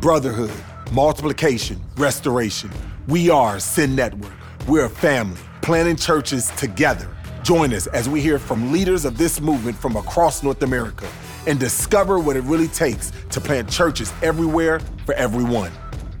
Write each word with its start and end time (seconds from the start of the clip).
brotherhood, 0.00 0.52
multiplication, 0.92 1.80
restoration. 1.96 2.70
We 3.08 3.30
are 3.30 3.58
Send 3.58 3.96
Network. 3.96 4.32
We're 4.68 4.84
a 4.84 4.90
family, 4.90 5.40
planting 5.60 5.96
churches 5.96 6.50
together. 6.52 7.08
Join 7.42 7.74
us 7.74 7.88
as 7.88 8.08
we 8.08 8.20
hear 8.20 8.38
from 8.38 8.70
leaders 8.70 9.04
of 9.04 9.18
this 9.18 9.40
movement 9.40 9.76
from 9.76 9.96
across 9.96 10.44
North 10.44 10.62
America 10.62 11.08
and 11.48 11.58
discover 11.58 12.20
what 12.20 12.36
it 12.36 12.42
really 12.42 12.68
takes 12.68 13.12
to 13.30 13.40
plant 13.40 13.68
churches 13.68 14.12
everywhere 14.22 14.78
for 15.04 15.14
everyone. 15.14 15.72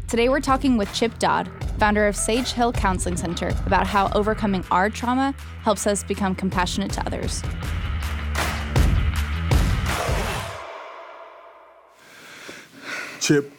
Today, 0.08 0.28
we're 0.28 0.40
talking 0.40 0.76
with 0.76 0.92
Chip 0.92 1.16
Dodd, 1.20 1.48
founder 1.78 2.08
of 2.08 2.16
Sage 2.16 2.50
Hill 2.52 2.72
Counseling 2.72 3.16
Center, 3.16 3.54
about 3.66 3.86
how 3.86 4.10
overcoming 4.12 4.64
our 4.72 4.90
trauma 4.90 5.34
helps 5.62 5.86
us 5.86 6.02
become 6.02 6.34
compassionate 6.34 6.90
to 6.94 7.06
others. 7.06 7.42
Chip, 13.20 13.52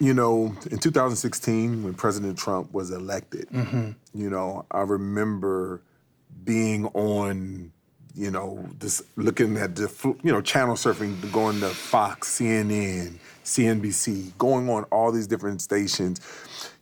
you 0.00 0.14
know, 0.14 0.56
in 0.70 0.78
2016, 0.78 1.84
when 1.84 1.94
President 1.94 2.38
Trump 2.38 2.72
was 2.72 2.90
elected, 2.90 3.48
mm-hmm. 3.50 3.90
you 4.14 4.30
know, 4.30 4.64
I 4.70 4.80
remember 4.80 5.82
being 6.42 6.86
on, 6.86 7.70
you 8.14 8.30
know, 8.30 8.66
this 8.78 9.02
looking 9.16 9.58
at 9.58 9.76
the, 9.76 10.16
you 10.22 10.32
know, 10.32 10.40
channel 10.40 10.74
surfing, 10.74 11.30
going 11.30 11.60
to 11.60 11.68
Fox, 11.68 12.38
CNN, 12.38 13.18
CNBC, 13.44 14.36
going 14.38 14.70
on 14.70 14.84
all 14.84 15.12
these 15.12 15.26
different 15.26 15.60
stations, 15.60 16.20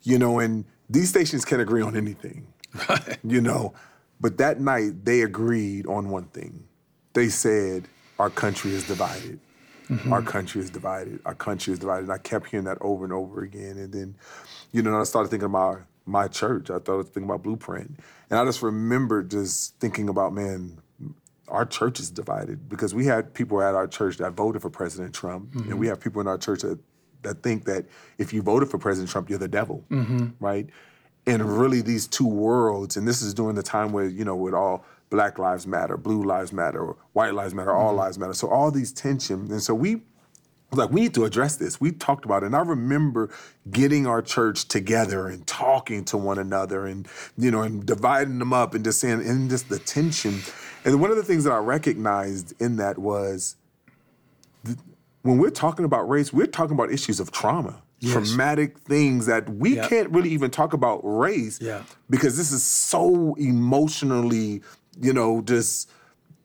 you 0.05 0.17
know, 0.17 0.39
and 0.39 0.65
these 0.89 1.09
stations 1.09 1.45
can't 1.45 1.61
agree 1.61 1.83
on 1.83 1.97
anything, 1.97 2.47
right. 2.89 3.19
you 3.25 3.41
know. 3.41 3.75
But 4.21 4.39
that 4.39 4.61
night, 4.61 5.05
they 5.05 5.23
agreed 5.23 5.87
on 5.87 6.09
one 6.09 6.25
thing. 6.27 6.69
They 7.15 7.29
said, 7.29 7.89
our 8.19 8.31
country 8.31 8.73
is 8.73 8.87
divided. 8.87 9.41
Mm-hmm. 9.89 10.13
Our 10.13 10.23
country 10.23 10.61
is 10.61 10.71
divided. 10.71 11.21
Our 11.25 11.35
country 11.35 11.73
is 11.73 11.79
divided. 11.79 12.05
And 12.05 12.13
I 12.13 12.19
kept 12.19 12.49
hearing 12.49 12.67
that 12.67 12.79
over 12.81 13.05
and 13.05 13.13
over 13.13 13.43
again. 13.43 13.79
And 13.79 13.93
then, 13.93 14.15
you 14.73 14.83
know, 14.83 15.01
I 15.01 15.05
started 15.05 15.29
thinking 15.29 15.47
about 15.47 15.83
my 16.05 16.29
church. 16.29 16.71
I 16.71 16.79
started 16.79 17.05
thinking 17.05 17.25
about 17.25 17.43
Blueprint. 17.43 17.99
And 18.31 18.39
I 18.39 18.45
just 18.45 18.63
remembered 18.63 19.31
just 19.31 19.79
thinking 19.79 20.09
about, 20.09 20.33
man, 20.33 20.79
our 21.49 21.65
church 21.65 22.01
is 22.01 22.11
divided 22.11 22.69
because 22.69 22.95
we 22.95 23.07
had 23.07 23.33
people 23.33 23.63
at 23.63 23.75
our 23.75 23.87
church 23.87 24.19
that 24.19 24.33
voted 24.33 24.63
for 24.63 24.71
President 24.71 25.15
Trump, 25.15 25.51
mm-hmm. 25.51 25.71
and 25.71 25.81
we 25.81 25.87
have 25.87 26.01
people 26.01 26.21
in 26.21 26.27
our 26.27 26.39
church 26.39 26.61
that, 26.61 26.79
that 27.23 27.43
think 27.43 27.65
that 27.65 27.87
if 28.19 28.33
you 28.33 28.43
voted 28.43 28.71
for 28.71 28.79
President 28.79 29.11
Trump, 29.11 29.31
you're 29.31 29.39
the 29.39 29.49
devil, 29.49 29.85
mm-hmm. 29.91 30.29
right? 30.41 30.69
And 31.27 31.59
really, 31.59 31.81
these 31.83 32.07
two 32.07 32.27
worlds, 32.27 32.97
and 32.97 33.07
this 33.07 33.21
is 33.23 33.35
during 33.35 33.55
the 33.55 33.63
time 33.63 33.93
where, 33.93 34.07
you 34.07 34.25
know, 34.25 34.37
with 34.37 34.55
all 34.55 34.85
Black 35.11 35.39
Lives 35.39 35.67
Matter, 35.67 35.97
Blue 35.97 36.23
Lives 36.23 36.53
Matter, 36.53 36.95
White 37.13 37.35
Lives 37.35 37.55
Matter, 37.55 37.73
All 37.73 37.89
mm-hmm. 37.89 37.99
Lives 37.99 38.19
Matter. 38.19 38.35
So 38.35 38.49
all 38.49 38.71
these 38.71 38.93
tension, 38.93 39.51
and 39.51 39.63
so 39.63 39.75
we 39.75 40.03
like 40.73 40.91
we 40.91 41.01
need 41.03 41.15
to 41.15 41.25
address 41.25 41.57
this. 41.57 41.81
We 41.81 41.93
talked 41.93 42.25
about 42.25 42.43
it, 42.43 42.47
and 42.47 42.57
I 42.57 42.61
remember 42.61 43.31
getting 43.71 44.07
our 44.07 44.21
church 44.21 44.69
together 44.69 45.27
and 45.29 45.47
talking 45.47 46.05
to 46.07 46.19
one 46.19 46.39
another, 46.39 46.87
and 46.87 47.09
you 47.37 47.51
know, 47.51 47.63
and 47.63 47.85
dividing 47.87 48.39
them 48.39 48.53
up, 48.53 48.75
and 48.75 48.85
just 48.85 49.01
saying, 49.01 49.27
and 49.27 49.49
just 49.49 49.69
the 49.69 49.79
tension. 49.79 50.41
And 50.85 51.01
one 51.01 51.11
of 51.11 51.17
the 51.17 51.23
things 51.23 51.45
that 51.45 51.53
I 51.53 51.59
recognized 51.59 52.61
in 52.61 52.77
that 52.77 52.99
was, 52.99 53.57
when 55.23 55.39
we're 55.39 55.51
talking 55.51 55.85
about 55.85 56.09
race, 56.09 56.33
we're 56.33 56.47
talking 56.47 56.75
about 56.75 56.93
issues 56.93 57.21
of 57.21 57.31
trauma. 57.31 57.83
Yes. 58.01 58.13
traumatic 58.13 58.79
things 58.79 59.27
that 59.27 59.49
we 59.49 59.75
yep. 59.75 59.89
can't 59.89 60.11
really 60.11 60.31
even 60.31 60.53
talk 60.53 60.73
about 60.73 61.01
race 61.03 61.61
yeah. 61.61 61.83
because 62.09 62.37
this 62.37 62.53
is 62.53 62.63
so 62.63 63.35
emotionally 63.35 64.63
you 65.01 65.13
know, 65.13 65.43
just 65.43 65.91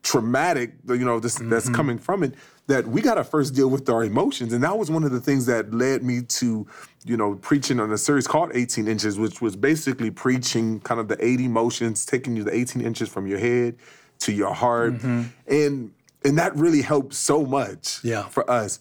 traumatic, 0.04 0.74
you 0.88 0.98
know, 0.98 1.20
this 1.20 1.38
mm-hmm. 1.38 1.50
that's 1.50 1.70
coming 1.70 1.98
from 1.98 2.24
it, 2.24 2.36
that 2.68 2.88
we 2.88 3.02
got 3.02 3.16
to 3.16 3.24
first 3.24 3.54
deal 3.54 3.70
with 3.70 3.90
our 3.90 4.04
emotions. 4.04 4.54
And 4.54 4.64
that 4.64 4.78
was 4.78 4.90
one 4.92 5.04
of 5.04 5.12
the 5.12 5.20
things 5.20 5.46
that 5.48 5.74
led 5.74 6.04
me 6.04 6.22
to, 6.22 6.68
you 7.06 7.18
know, 7.18 7.36
preaching 7.36 7.80
on 7.80 7.92
a 7.92 7.98
series 7.98 8.28
called 8.28 8.52
18 8.54 8.88
Inches, 8.88 9.18
which 9.18 9.42
was 9.42 9.56
basically 9.56 10.12
preaching 10.12 10.80
kind 10.82 11.00
of 11.00 11.08
the 11.08 11.24
eight 11.26 11.42
emotions, 11.42 12.06
taking 12.06 12.36
you 12.36 12.44
the 12.44 12.56
18 12.56 12.82
inches 12.82 13.10
from 13.10 13.28
your 13.28 13.40
head 13.40 13.76
to 14.20 14.32
your 14.32 14.54
heart. 14.54 14.94
Mm-hmm. 14.94 15.24
And 15.48 15.92
and 16.26 16.38
that 16.38 16.56
really 16.56 16.82
helped 16.82 17.14
so 17.14 17.46
much 17.46 18.00
yeah. 18.02 18.24
for 18.30 18.50
us. 18.50 18.80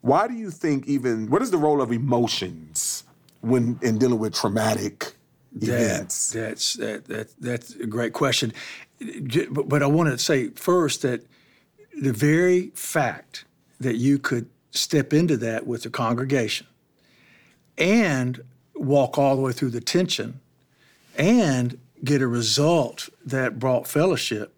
Why 0.00 0.28
do 0.28 0.34
you 0.34 0.50
think 0.50 0.86
even 0.86 1.28
what 1.28 1.42
is 1.42 1.50
the 1.50 1.58
role 1.58 1.82
of 1.82 1.90
emotions 1.90 3.04
when 3.40 3.78
in 3.82 3.98
dealing 3.98 4.18
with 4.18 4.34
traumatic 4.34 5.14
events? 5.54 6.32
That, 6.32 6.40
that's 6.40 6.74
that, 6.74 7.04
that 7.06 7.28
that's 7.40 7.74
a 7.74 7.86
great 7.86 8.12
question. 8.12 8.52
But 9.50 9.82
I 9.82 9.86
want 9.86 10.10
to 10.10 10.18
say 10.18 10.48
first 10.50 11.02
that 11.02 11.26
the 12.00 12.12
very 12.12 12.68
fact 12.74 13.44
that 13.80 13.96
you 13.96 14.18
could 14.18 14.48
step 14.70 15.12
into 15.12 15.36
that 15.36 15.66
with 15.66 15.82
the 15.82 15.90
congregation 15.90 16.66
and 17.78 18.42
walk 18.74 19.18
all 19.18 19.36
the 19.36 19.42
way 19.42 19.52
through 19.52 19.70
the 19.70 19.80
tension 19.80 20.40
and 21.16 21.78
get 22.02 22.20
a 22.20 22.26
result 22.26 23.08
that 23.24 23.58
brought 23.58 23.86
fellowship 23.86 24.52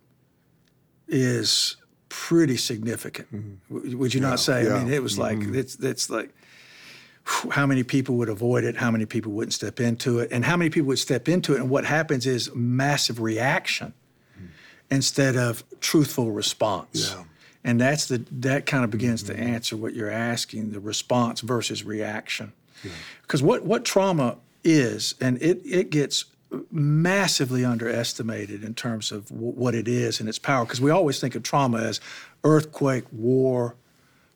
is 1.09 1.77
pretty 2.09 2.57
significant. 2.57 3.33
Mm-hmm. 3.33 3.99
Would 3.99 4.15
you 4.15 4.21
yeah, 4.21 4.31
not 4.31 4.41
say? 4.41 4.65
Yeah. 4.65 4.75
I 4.75 4.79
mean, 4.85 4.93
it 4.93 5.03
was 5.03 5.19
like 5.19 5.39
mm-hmm. 5.39 5.55
it's 5.55 5.77
it's 5.77 6.11
like 6.11 6.35
how 7.51 7.67
many 7.67 7.83
people 7.83 8.17
would 8.17 8.29
avoid 8.29 8.65
it, 8.65 8.77
how 8.77 8.91
many 8.91 9.05
people 9.05 9.33
wouldn't 9.33 9.53
step 9.53 9.81
into 9.81 10.21
it, 10.21 10.31
and 10.31 10.45
how 10.45 10.57
many 10.57 10.71
people 10.71 10.89
would 10.89 10.99
step 10.99 11.29
into 11.29 11.55
it. 11.55 11.61
And 11.61 11.69
what 11.69 11.85
happens 11.85 12.27
is 12.27 12.55
massive 12.55 13.21
reaction 13.21 13.93
instead 14.91 15.37
of 15.37 15.65
truthful 15.81 16.31
response. 16.31 17.15
Yeah. 17.15 17.25
And 17.65 17.81
that's 17.81 18.07
the 18.07 18.25
that 18.31 18.65
kind 18.67 18.85
of 18.85 18.91
begins 18.91 19.25
mm-hmm. 19.25 19.43
to 19.43 19.43
answer 19.43 19.77
what 19.77 19.95
you're 19.95 20.11
asking, 20.11 20.71
the 20.71 20.79
response 20.81 21.41
versus 21.41 21.83
reaction. 21.83 22.53
Because 23.23 23.41
yeah. 23.41 23.47
what 23.49 23.65
what 23.65 23.85
trauma 23.85 24.37
is, 24.63 25.17
and 25.21 25.43
it 25.43 25.61
it 25.65 25.91
gets 25.91 26.27
massively 26.71 27.65
underestimated 27.65 28.63
in 28.63 28.73
terms 28.73 29.11
of 29.11 29.29
w- 29.31 29.51
what 29.51 29.75
it 29.75 29.89
is 29.89 30.21
and 30.21 30.29
its 30.29 30.39
power. 30.39 30.65
Because 30.65 30.81
we 30.81 30.93
always 30.93 31.19
think 31.19 31.35
of 31.35 31.43
trauma 31.43 31.79
as 31.79 32.01
earthquake, 32.45 33.05
war, 33.11 33.75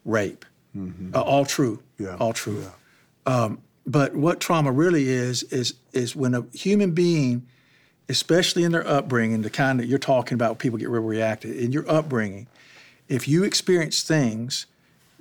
rape. 0.05 0.45
Mm-hmm. 0.77 1.15
Uh, 1.15 1.21
all 1.21 1.45
true. 1.45 1.81
Yeah. 1.99 2.17
All 2.17 2.33
true. 2.33 2.63
Yeah. 2.63 2.71
Um, 3.31 3.63
but 3.87 4.15
what 4.15 4.41
trauma 4.41 4.73
really 4.73 5.09
is 5.09 5.43
is 5.45 5.75
is 5.93 6.15
when 6.15 6.35
a 6.35 6.45
human 6.53 6.93
being 6.93 7.47
especially 8.11 8.65
in 8.65 8.73
their 8.73 8.87
upbringing, 8.87 9.43
the 9.43 9.51
kind 9.51 9.79
that 9.79 9.87
you're 9.87 9.99
talking 9.99 10.35
about, 10.35 10.59
people 10.59 10.77
get 10.77 10.89
real 10.89 11.01
reactive, 11.01 11.57
in 11.57 11.71
your 11.71 11.89
upbringing, 11.89 12.49
if 13.09 13.29
you 13.29 13.45
experience 13.45 14.03
things 14.03 14.67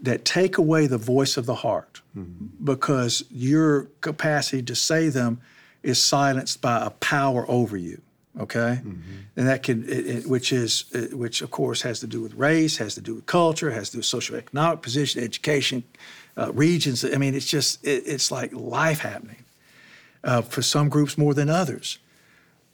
that 0.02 0.26
take 0.26 0.58
away 0.58 0.88
the 0.88 0.98
voice 0.98 1.38
of 1.38 1.46
the 1.46 1.56
heart 1.56 2.02
mm-hmm. 2.18 2.48
because 2.64 3.24
your 3.30 3.84
capacity 4.02 4.64
to 4.64 4.76
say 4.76 5.10
them 5.10 5.40
is 5.84 6.02
silenced 6.02 6.62
by 6.62 6.84
a 6.84 6.90
power 6.90 7.46
over 7.50 7.78
you 7.78 8.02
okay 8.40 8.80
mm-hmm. 8.82 9.02
and 9.36 9.48
that 9.48 9.64
can 9.64 9.84
it, 9.84 10.08
it, 10.08 10.26
which 10.28 10.54
is 10.54 10.86
it, 10.94 11.14
which 11.18 11.42
of 11.42 11.52
course 11.52 11.82
has 11.82 12.00
to 12.00 12.08
do 12.08 12.22
with 12.22 12.34
race 12.36 12.78
has 12.78 12.96
to 12.96 13.02
do 13.02 13.16
with 13.16 13.26
culture 13.26 13.72
has 13.72 13.90
to 13.90 13.94
do 13.94 14.00
with 14.00 14.06
socioeconomic 14.06 14.82
position 14.82 15.22
education 15.22 15.84
uh, 16.38 16.52
regions 16.54 17.04
i 17.06 17.18
mean 17.18 17.34
it's 17.36 17.50
just 17.50 17.80
it's 17.86 18.32
like 18.32 18.54
life 18.54 19.00
happening 19.00 19.44
uh, 20.24 20.42
for 20.42 20.62
some 20.62 20.90
groups 20.90 21.18
more 21.18 21.34
than 21.34 21.50
others 21.50 22.00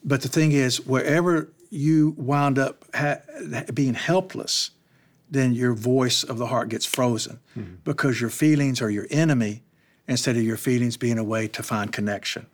but 0.05 0.21
the 0.21 0.29
thing 0.29 0.51
is, 0.51 0.85
wherever 0.85 1.49
you 1.71 2.13
wound 2.15 2.59
up 2.59 2.85
ha- 2.93 3.21
being 3.73 3.95
helpless, 3.95 4.69
then 5.31 5.55
your 5.55 5.73
voice 5.73 6.23
of 6.23 6.37
the 6.37 6.45
heart 6.45 6.69
gets 6.69 6.85
frozen 6.85 7.39
mm-hmm. 7.57 7.75
because 7.83 8.21
your 8.21 8.29
feelings 8.29 8.81
are 8.81 8.91
your 8.91 9.07
enemy 9.09 9.63
instead 10.07 10.37
of 10.37 10.43
your 10.43 10.57
feelings 10.57 10.95
being 10.95 11.17
a 11.17 11.23
way 11.23 11.47
to 11.47 11.63
find 11.63 11.91
connection. 11.91 12.45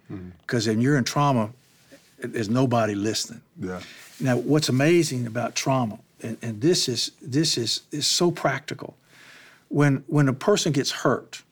Because 0.42 0.64
mm-hmm. 0.64 0.78
when 0.78 0.82
you're 0.82 0.98
in 0.98 1.04
trauma, 1.04 1.52
there's 2.20 2.50
nobody 2.50 2.96
listening. 2.96 3.42
Yeah. 3.60 3.82
Now, 4.22 4.38
what's 4.38 4.70
amazing 4.70 5.28
about 5.28 5.54
trauma, 5.56 6.00
and, 6.22 6.38
and 6.42 6.62
this 6.62 6.88
is 6.88 7.12
this 7.22 7.58
is 7.58 7.82
is 7.92 8.08
so 8.08 8.32
practical. 8.32 8.96
When 9.72 10.04
when 10.08 10.28
a 10.28 10.34
person 10.34 10.74
gets 10.74 10.92
hurt, 10.92 11.44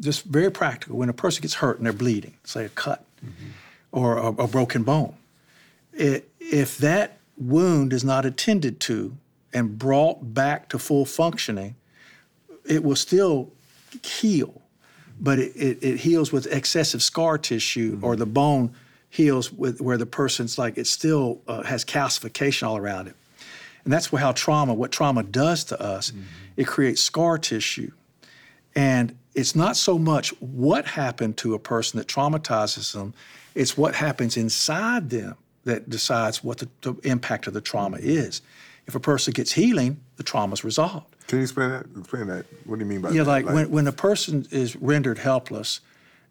just 0.00 0.24
very 0.24 0.50
practical. 0.50 0.96
When 0.96 1.08
a 1.08 1.12
person 1.12 1.42
gets 1.42 1.54
hurt 1.54 1.78
and 1.78 1.86
they're 1.86 1.92
bleeding, 1.92 2.36
say 2.44 2.64
a 2.64 2.68
cut 2.68 3.04
mm-hmm. 3.24 3.50
or 3.92 4.18
a, 4.18 4.26
a 4.26 4.48
broken 4.48 4.82
bone, 4.82 5.14
if 5.92 6.78
that 6.78 7.18
wound 7.36 7.92
is 7.92 8.04
not 8.04 8.26
attended 8.26 8.80
to 8.80 9.16
and 9.52 9.78
brought 9.78 10.34
back 10.34 10.68
to 10.70 10.78
full 10.78 11.04
functioning, 11.04 11.76
it 12.64 12.82
will 12.82 12.96
still 12.96 13.50
heal, 14.04 14.60
but 15.20 15.38
it, 15.38 15.52
it, 15.56 15.78
it 15.80 15.96
heals 15.98 16.32
with 16.32 16.46
excessive 16.46 17.02
scar 17.02 17.38
tissue 17.38 17.94
mm-hmm. 17.94 18.04
or 18.04 18.16
the 18.16 18.26
bone 18.26 18.74
heals 19.10 19.52
with 19.52 19.80
where 19.80 19.96
the 19.96 20.06
person's 20.06 20.58
like 20.58 20.76
it 20.76 20.86
still 20.86 21.40
uh, 21.48 21.62
has 21.62 21.84
calcification 21.84 22.66
all 22.66 22.76
around 22.76 23.08
it. 23.08 23.14
And 23.88 23.92
that's 23.94 24.08
how 24.08 24.32
trauma, 24.32 24.74
what 24.74 24.92
trauma 24.92 25.22
does 25.22 25.64
to 25.64 25.80
us, 25.80 26.10
mm-hmm. 26.10 26.20
it 26.58 26.66
creates 26.66 27.00
scar 27.00 27.38
tissue. 27.38 27.90
And 28.74 29.16
it's 29.34 29.56
not 29.56 29.78
so 29.78 29.98
much 29.98 30.28
what 30.42 30.84
happened 30.84 31.38
to 31.38 31.54
a 31.54 31.58
person 31.58 31.96
that 31.96 32.06
traumatizes 32.06 32.92
them, 32.92 33.14
it's 33.54 33.78
what 33.78 33.94
happens 33.94 34.36
inside 34.36 35.08
them 35.08 35.36
that 35.64 35.88
decides 35.88 36.44
what 36.44 36.58
the, 36.58 36.68
the 36.82 36.96
impact 37.02 37.46
of 37.46 37.54
the 37.54 37.62
trauma 37.62 37.96
is. 37.98 38.42
If 38.86 38.94
a 38.94 39.00
person 39.00 39.32
gets 39.32 39.52
healing, 39.52 39.98
the 40.16 40.22
trauma's 40.22 40.64
resolved. 40.64 41.16
Can 41.26 41.38
you 41.38 41.44
explain 41.44 41.70
that? 41.70 41.86
Explain 41.96 42.26
that. 42.26 42.44
What 42.66 42.78
do 42.78 42.84
you 42.84 42.90
mean 42.90 43.00
by 43.00 43.08
Yeah, 43.12 43.22
that? 43.22 43.30
like, 43.30 43.46
when, 43.46 43.70
when 43.70 43.86
a 43.86 43.92
person 43.92 44.46
is 44.50 44.76
rendered 44.76 45.16
helpless, 45.16 45.80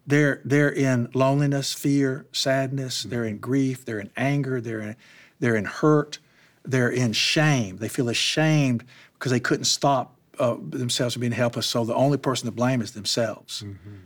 they're 0.06 0.40
they're 0.44 0.72
in 0.72 1.08
loneliness, 1.12 1.72
fear, 1.72 2.24
sadness. 2.30 3.02
They're 3.02 3.24
in 3.24 3.38
grief. 3.38 3.84
They're 3.84 3.98
in 3.98 4.10
anger. 4.16 4.60
They're 4.60 4.80
in 4.80 4.96
they're 5.40 5.56
in 5.56 5.64
hurt. 5.64 6.20
They're 6.64 6.90
in 6.90 7.12
shame. 7.12 7.78
They 7.78 7.88
feel 7.88 8.08
ashamed 8.08 8.84
because 9.14 9.32
they 9.32 9.40
couldn't 9.40 9.64
stop 9.64 10.16
uh, 10.38 10.56
themselves 10.70 11.14
from 11.14 11.20
being 11.20 11.32
helpless. 11.32 11.66
So 11.66 11.84
the 11.84 11.94
only 11.94 12.18
person 12.18 12.46
to 12.46 12.52
blame 12.52 12.80
is 12.80 12.92
themselves, 12.92 13.64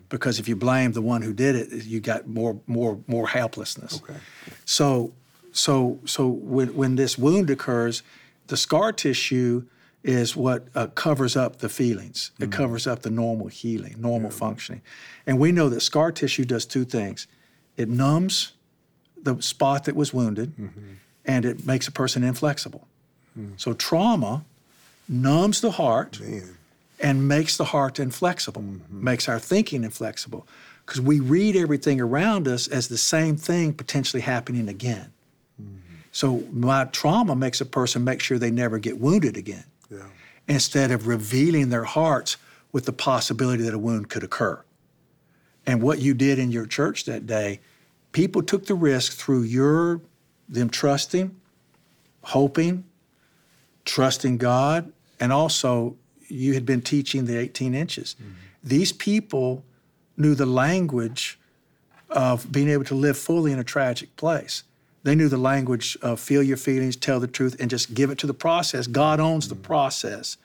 because 0.08 0.38
if 0.38 0.48
you 0.48 0.56
blame 0.56 0.92
the 0.92 1.02
one 1.02 1.22
who 1.22 1.34
did 1.34 1.56
it, 1.56 1.84
you 1.84 2.00
got 2.00 2.26
more 2.26 2.60
more 2.66 2.98
more 3.06 3.28
helplessness. 3.28 4.00
Okay. 4.02 4.18
So 4.64 5.12
so 5.52 5.98
so 6.04 6.28
when 6.28 6.74
when 6.74 6.96
this 6.96 7.18
wound 7.18 7.50
occurs, 7.50 8.02
the 8.46 8.56
scar 8.56 8.92
tissue 8.92 9.64
is 10.02 10.34
what 10.34 10.66
uh, 10.74 10.88
covers 10.88 11.36
up 11.36 11.58
the 11.58 11.68
feelings. 11.68 12.32
It 12.40 12.50
covers 12.50 12.86
up 12.86 13.02
the 13.02 13.10
normal 13.10 13.46
healing, 13.46 13.94
normal 13.98 14.30
functioning. 14.30 14.82
And 15.26 15.38
we 15.38 15.52
know 15.52 15.68
that 15.68 15.80
scar 15.80 16.10
tissue 16.10 16.44
does 16.44 16.66
two 16.66 16.84
things. 16.84 17.28
It 17.76 17.88
numbs 17.88 18.52
the 19.22 19.40
spot 19.40 19.84
that 19.84 19.94
was 19.94 20.12
wounded 20.12 20.54
and 21.24 21.44
it 21.44 21.66
makes 21.66 21.88
a 21.88 21.92
person 21.92 22.24
inflexible. 22.24 22.86
So 23.56 23.72
trauma 23.72 24.44
numbs 25.08 25.62
the 25.62 25.70
heart 25.70 26.20
Man. 26.20 26.58
and 27.00 27.26
makes 27.26 27.56
the 27.56 27.64
heart 27.64 27.98
inflexible, 27.98 28.60
mm-hmm. 28.60 29.04
makes 29.04 29.26
our 29.26 29.38
thinking 29.38 29.84
inflexible. 29.84 30.46
Because 30.84 31.00
we 31.00 31.18
read 31.20 31.56
everything 31.56 32.00
around 32.00 32.46
us 32.46 32.68
as 32.68 32.88
the 32.88 32.98
same 32.98 33.36
thing 33.36 33.72
potentially 33.72 34.20
happening 34.20 34.68
again. 34.68 35.12
Mm-hmm. 35.60 35.94
So 36.10 36.44
my 36.52 36.84
trauma 36.84 37.34
makes 37.34 37.60
a 37.60 37.64
person 37.64 38.04
make 38.04 38.20
sure 38.20 38.38
they 38.38 38.50
never 38.50 38.78
get 38.78 38.98
wounded 38.98 39.36
again 39.36 39.64
Yeah. 39.90 40.08
instead 40.46 40.90
of 40.90 41.06
revealing 41.06 41.70
their 41.70 41.84
hearts 41.84 42.36
with 42.70 42.84
the 42.84 42.92
possibility 42.92 43.62
that 43.62 43.72
a 43.72 43.78
wound 43.78 44.10
could 44.10 44.24
occur. 44.24 44.62
And 45.64 45.80
what 45.80 46.00
you 46.00 46.12
did 46.12 46.38
in 46.38 46.50
your 46.50 46.66
church 46.66 47.04
that 47.04 47.26
day, 47.26 47.60
people 48.10 48.42
took 48.42 48.66
the 48.66 48.74
risk 48.74 49.12
through 49.12 49.42
your 49.42 50.00
them 50.52 50.68
trusting, 50.70 51.34
hoping, 52.22 52.84
trusting 53.84 54.38
God, 54.38 54.92
and 55.18 55.32
also 55.32 55.96
you 56.28 56.54
had 56.54 56.64
been 56.64 56.82
teaching 56.82 57.26
the 57.26 57.38
18 57.38 57.74
inches. 57.74 58.14
Mm-hmm. 58.14 58.32
These 58.62 58.92
people 58.92 59.64
knew 60.16 60.34
the 60.34 60.46
language 60.46 61.38
of 62.10 62.52
being 62.52 62.68
able 62.68 62.84
to 62.84 62.94
live 62.94 63.16
fully 63.16 63.50
in 63.50 63.58
a 63.58 63.64
tragic 63.64 64.14
place. 64.16 64.62
They 65.02 65.14
knew 65.14 65.28
the 65.28 65.38
language 65.38 65.96
of 66.02 66.20
feel 66.20 66.42
your 66.42 66.56
feelings, 66.56 66.94
tell 66.94 67.18
the 67.18 67.26
truth, 67.26 67.56
and 67.58 67.68
just 67.68 67.94
give 67.94 68.10
it 68.10 68.18
to 68.18 68.26
the 68.26 68.34
process. 68.34 68.86
God 68.86 69.18
owns 69.18 69.48
the 69.48 69.54
mm-hmm. 69.54 69.64
process. 69.64 70.36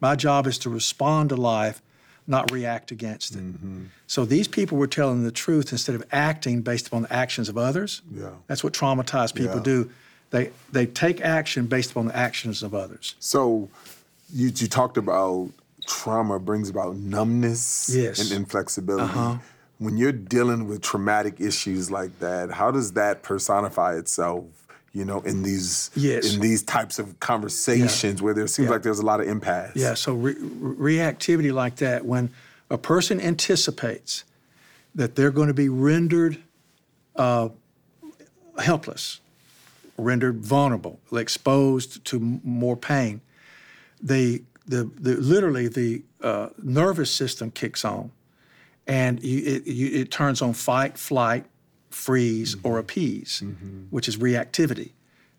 My 0.00 0.14
job 0.14 0.46
is 0.46 0.58
to 0.58 0.70
respond 0.70 1.30
to 1.30 1.36
life, 1.36 1.82
not 2.26 2.50
react 2.50 2.90
against 2.90 3.34
it. 3.34 3.40
Mm-hmm. 3.42 3.84
So 4.06 4.24
these 4.24 4.48
people 4.48 4.78
were 4.78 4.86
telling 4.86 5.24
the 5.24 5.30
truth 5.30 5.72
instead 5.72 5.94
of 5.94 6.02
acting 6.10 6.62
based 6.62 6.86
upon 6.86 7.02
the 7.02 7.12
actions 7.12 7.48
of 7.48 7.58
others. 7.58 8.02
Yeah. 8.10 8.30
That's 8.46 8.64
what 8.64 8.72
traumatized 8.72 9.34
people 9.34 9.56
Yeah. 9.56 9.62
do. 9.62 9.90
They 10.30 10.50
they 10.72 10.86
take 10.86 11.20
action 11.20 11.66
based 11.66 11.90
upon 11.90 12.06
the 12.06 12.16
actions 12.16 12.62
of 12.62 12.74
others. 12.74 13.14
So 13.20 13.68
you, 14.32 14.48
you 14.48 14.66
talked 14.68 14.96
about 14.96 15.50
trauma 15.86 16.38
brings 16.40 16.70
about 16.70 16.96
numbness 16.96 17.90
Yes. 17.94 18.18
and 18.20 18.32
inflexibility. 18.32 19.04
Uh-huh. 19.04 19.36
When 19.78 19.96
you're 19.96 20.12
dealing 20.12 20.66
with 20.66 20.80
traumatic 20.80 21.40
issues 21.40 21.90
like 21.90 22.18
that, 22.20 22.52
how 22.52 22.70
does 22.70 22.92
that 22.92 23.22
personify 23.22 23.96
itself? 23.96 24.44
You 24.94 25.04
know, 25.04 25.20
in 25.22 25.42
these 25.42 25.90
Yes. 25.96 26.32
in 26.34 26.40
these 26.40 26.62
types 26.62 27.00
of 27.00 27.18
conversations 27.18 28.22
where 28.22 28.32
there 28.32 28.46
seems 28.46 28.66
Yeah. 28.66 28.72
like 28.74 28.82
there's 28.82 29.00
a 29.00 29.04
lot 29.04 29.20
of 29.20 29.26
impasse. 29.26 29.72
Yeah, 29.74 29.94
so 29.94 30.14
re- 30.14 30.36
re- 30.38 30.96
reactivity 30.98 31.52
like 31.52 31.76
that, 31.76 32.04
when 32.06 32.30
a 32.70 32.78
person 32.78 33.20
anticipates 33.20 34.22
that 34.94 35.16
they're 35.16 35.32
going 35.32 35.48
to 35.48 35.54
be 35.54 35.68
rendered 35.68 36.38
uh, 37.16 37.48
helpless, 38.58 39.20
rendered 39.98 40.36
vulnerable, 40.44 41.00
exposed 41.12 42.04
to 42.04 42.16
m- 42.16 42.40
more 42.44 42.76
pain, 42.76 43.20
they 44.00 44.42
the, 44.66 44.84
the 44.98 45.16
literally 45.16 45.66
the 45.68 46.02
uh, 46.22 46.48
nervous 46.62 47.10
system 47.10 47.50
kicks 47.50 47.84
on, 47.84 48.10
and 48.86 49.22
you, 49.22 49.38
it, 49.56 49.66
you, 49.66 50.00
it 50.00 50.10
turns 50.12 50.40
on 50.40 50.52
fight, 50.54 50.96
flight, 50.96 51.44
freeze, 51.94 52.54
or 52.62 52.72
mm-hmm. 52.72 52.78
appease, 52.80 53.42
mm-hmm. 53.44 53.84
which 53.90 54.08
is 54.08 54.16
reactivity. 54.16 54.90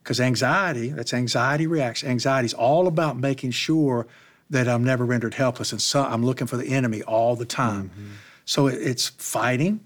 Because 0.03 0.19
anxiety, 0.19 0.89
that's 0.89 1.13
anxiety 1.13 1.67
reaction. 1.67 2.09
Anxiety 2.09 2.45
is 2.45 2.53
all 2.53 2.87
about 2.87 3.17
making 3.17 3.51
sure 3.51 4.07
that 4.49 4.67
I'm 4.67 4.83
never 4.83 5.05
rendered 5.05 5.33
helpless, 5.33 5.71
and 5.71 5.81
so 5.81 6.03
I'm 6.03 6.23
looking 6.23 6.47
for 6.47 6.57
the 6.57 6.67
enemy 6.67 7.01
all 7.03 7.35
the 7.35 7.45
time. 7.45 7.89
Mm-hmm. 7.89 8.11
So 8.45 8.67
it, 8.67 8.75
it's 8.81 9.09
fighting. 9.09 9.79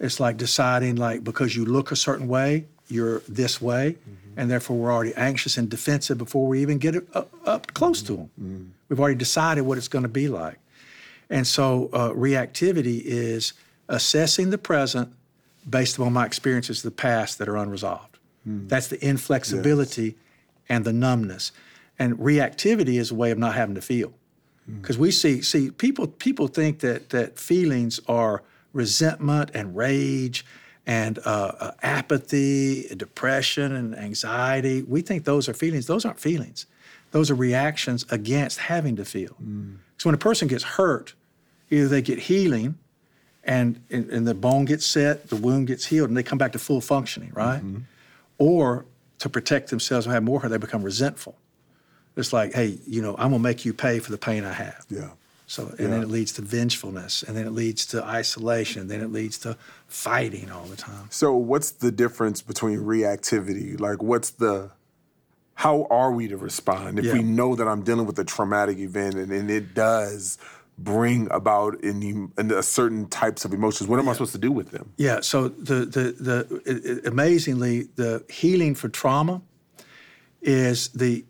It's 0.00 0.18
like 0.18 0.36
deciding, 0.36 0.96
like 0.96 1.22
because 1.22 1.54
you 1.54 1.64
look 1.64 1.92
a 1.92 1.96
certain 1.96 2.26
way, 2.26 2.66
you're 2.88 3.20
this 3.28 3.60
way, 3.60 3.96
and 4.36 4.50
therefore 4.50 4.76
we're 4.76 4.92
already 4.92 5.14
anxious 5.14 5.56
and 5.56 5.70
defensive 5.70 6.18
before 6.18 6.46
we 6.46 6.60
even 6.60 6.78
get 6.78 6.96
up, 7.14 7.32
up 7.46 7.72
close 7.74 8.02
to 8.02 8.28
them. 8.36 8.74
We've 8.88 9.00
already 9.00 9.18
decided 9.18 9.62
what 9.62 9.78
it's 9.78 9.88
going 9.88 10.02
to 10.02 10.08
be 10.08 10.28
like. 10.28 10.58
And 11.30 11.46
so 11.46 11.88
uh, 11.92 12.10
reactivity 12.10 13.00
is 13.02 13.54
assessing 13.88 14.50
the 14.50 14.58
present 14.58 15.14
based 15.68 15.96
upon 15.96 16.12
my 16.12 16.26
experiences 16.26 16.78
of 16.78 16.84
the 16.84 16.96
past 16.96 17.38
that 17.38 17.48
are 17.48 17.56
unresolved. 17.56 18.18
That's 18.68 18.88
the 18.88 19.02
inflexibility 19.02 20.16
and 20.68 20.84
the 20.84 20.92
numbness. 20.92 21.52
And 21.98 22.18
reactivity 22.18 22.98
is 22.98 23.10
a 23.10 23.14
way 23.14 23.30
of 23.30 23.38
not 23.38 23.54
having 23.54 23.74
to 23.74 23.80
feel. 23.80 24.12
Because 24.80 24.96
we 24.98 25.10
see 25.10 25.42
see 25.42 25.70
people 25.70 26.06
people 26.06 26.48
think 26.48 26.80
that 26.80 27.10
that 27.10 27.38
feelings 27.38 28.00
are 28.08 28.42
resentment 28.72 29.50
and 29.52 29.76
rage 29.76 30.44
and 30.86 31.18
uh, 31.18 31.52
uh, 31.60 31.70
apathy, 31.82 32.88
depression 32.96 33.74
and 33.74 33.96
anxiety. 33.96 34.82
We 34.82 35.02
think 35.02 35.24
those 35.24 35.48
are 35.48 35.54
feelings. 35.54 35.86
Those 35.86 36.04
aren't 36.04 36.20
feelings. 36.20 36.66
Those 37.10 37.30
are 37.30 37.34
reactions 37.34 38.06
against 38.10 38.58
having 38.58 38.96
to 38.96 39.04
feel. 39.04 39.36
So 39.98 40.08
when 40.08 40.14
a 40.14 40.18
person 40.18 40.48
gets 40.48 40.64
hurt, 40.64 41.14
either 41.70 41.88
they 41.88 42.02
get 42.02 42.18
healing 42.18 42.78
and, 43.44 43.80
and, 43.90 44.10
and 44.10 44.26
the 44.26 44.34
bone 44.34 44.64
gets 44.64 44.86
set, 44.86 45.28
the 45.28 45.36
wound 45.36 45.66
gets 45.66 45.86
healed, 45.86 46.08
and 46.08 46.16
they 46.16 46.22
come 46.22 46.38
back 46.38 46.52
to 46.52 46.58
full 46.58 46.80
functioning, 46.80 47.30
right? 47.34 47.58
Mm-hmm. 47.58 47.82
Or 48.38 48.86
to 49.18 49.28
protect 49.28 49.70
themselves 49.70 50.06
and 50.06 50.14
have 50.14 50.22
more 50.22 50.40
hurt, 50.40 50.48
they 50.48 50.58
become 50.58 50.82
resentful. 50.82 51.36
It's 52.16 52.32
like, 52.32 52.54
hey, 52.54 52.78
you 52.86 53.02
know, 53.02 53.12
I'm 53.16 53.30
gonna 53.30 53.38
make 53.38 53.64
you 53.64 53.74
pay 53.74 53.98
for 53.98 54.10
the 54.10 54.18
pain 54.18 54.44
I 54.44 54.52
have. 54.52 54.84
Yeah. 54.88 55.10
So, 55.46 55.74
and 55.78 55.92
then 55.92 56.02
it 56.02 56.08
leads 56.08 56.32
to 56.34 56.42
vengefulness, 56.42 57.22
and 57.22 57.36
then 57.36 57.46
it 57.46 57.50
leads 57.50 57.84
to 57.86 58.02
isolation, 58.02 58.82
and 58.82 58.90
then 58.90 59.02
it 59.02 59.12
leads 59.12 59.38
to 59.38 59.58
fighting 59.88 60.50
all 60.50 60.64
the 60.64 60.76
time. 60.76 61.08
So 61.10 61.34
what's 61.34 61.70
the 61.70 61.92
difference 61.92 62.40
between 62.40 62.78
reactivity? 62.78 63.78
Like 63.78 64.02
what's 64.02 64.30
the 64.30 64.70
how 65.56 65.86
are 65.90 66.10
we 66.12 66.28
to 66.28 66.36
respond 66.36 66.98
if 66.98 67.12
we 67.12 67.22
know 67.22 67.54
that 67.54 67.68
I'm 67.68 67.82
dealing 67.82 68.06
with 68.06 68.18
a 68.18 68.24
traumatic 68.24 68.78
event 68.78 69.14
and, 69.14 69.30
and 69.30 69.50
it 69.50 69.72
does 69.72 70.36
bring 70.78 71.28
about 71.30 71.80
in, 71.82 72.30
in 72.36 72.50
a 72.50 72.62
certain 72.62 73.08
types 73.08 73.44
of 73.44 73.52
emotions? 73.54 73.88
What 73.88 73.98
am 73.98 74.08
I 74.08 74.12
supposed 74.12 74.32
to 74.32 74.38
do 74.38 74.50
with 74.52 74.70
them? 74.70 74.92
Yeah. 74.96 75.20
So 75.20 75.48
the 75.48 75.84
the 75.86 76.12
the 76.18 76.62
it, 76.66 76.84
it- 76.84 77.06
amazingly 77.06 77.88
the 77.96 78.24
healing 78.28 78.74
for 78.74 78.88
trauma 78.88 79.40
is 80.42 80.88
the 80.88 81.24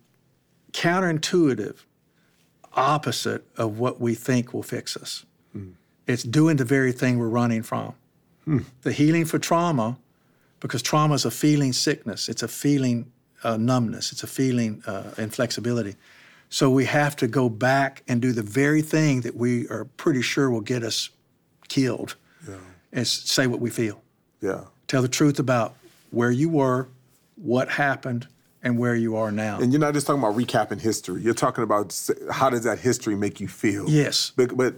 counterintuitive 0.73 1.77
opposite 2.75 3.45
of 3.57 3.79
what 3.79 4.01
we 4.01 4.15
think 4.15 4.53
will 4.53 4.63
fix 4.63 4.97
us. 4.97 5.25
It's 6.07 6.23
doing 6.23 6.57
the 6.57 6.65
very 6.67 6.93
thing 6.93 7.19
we're 7.19 7.29
running 7.29 7.63
from. 7.63 7.95
The 8.83 8.93
healing 8.93 9.25
for 9.25 9.39
trauma, 9.39 9.97
because 10.61 10.83
trauma 10.83 11.15
is 11.15 11.25
a 11.25 11.31
feeling 11.31 11.73
sickness. 11.73 12.29
It's 12.29 12.43
a 12.43 12.49
feeling 12.49 13.11
uh, 13.43 13.57
numbness. 13.57 14.13
It's 14.13 14.23
a 14.23 14.27
feeling 14.27 14.83
uh, 14.87 15.13
inflexibility. 15.17 15.95
So 16.55 16.71
we 16.71 16.85
have 16.85 17.17
to 17.17 17.27
go 17.27 17.49
back 17.49 18.05
and 18.07 18.23
do 18.23 18.31
the 18.31 18.41
very 18.41 18.81
thing 18.81 19.23
that 19.23 19.35
we 19.35 19.67
are 19.71 19.87
pretty 19.97 20.23
sure 20.23 20.49
will 20.53 20.61
get 20.61 20.85
us 20.85 21.11
killed, 21.67 22.15
and 22.93 23.05
say 23.09 23.49
what 23.49 23.59
we 23.59 23.71
feel. 23.71 24.01
Yeah. 24.41 24.61
Tell 24.87 25.03
the 25.03 25.09
truth 25.09 25.41
about 25.41 25.75
where 26.13 26.31
you 26.31 26.49
were, 26.49 26.87
what 27.35 27.69
happened, 27.69 28.29
and 28.63 28.79
where 28.79 28.95
you 28.95 29.17
are 29.17 29.33
now. 29.33 29.59
And 29.59 29.73
you're 29.73 29.81
not 29.81 29.95
just 29.95 30.07
talking 30.07 30.23
about 30.23 30.37
recapping 30.37 30.81
history. 30.81 31.23
You're 31.23 31.35
talking 31.35 31.65
about 31.65 31.93
how 32.31 32.51
does 32.51 32.63
that 32.63 32.79
history 32.79 33.17
make 33.17 33.41
you 33.41 33.49
feel? 33.49 33.91
Yes. 33.91 34.31
But, 34.37 34.57
but 34.57 34.77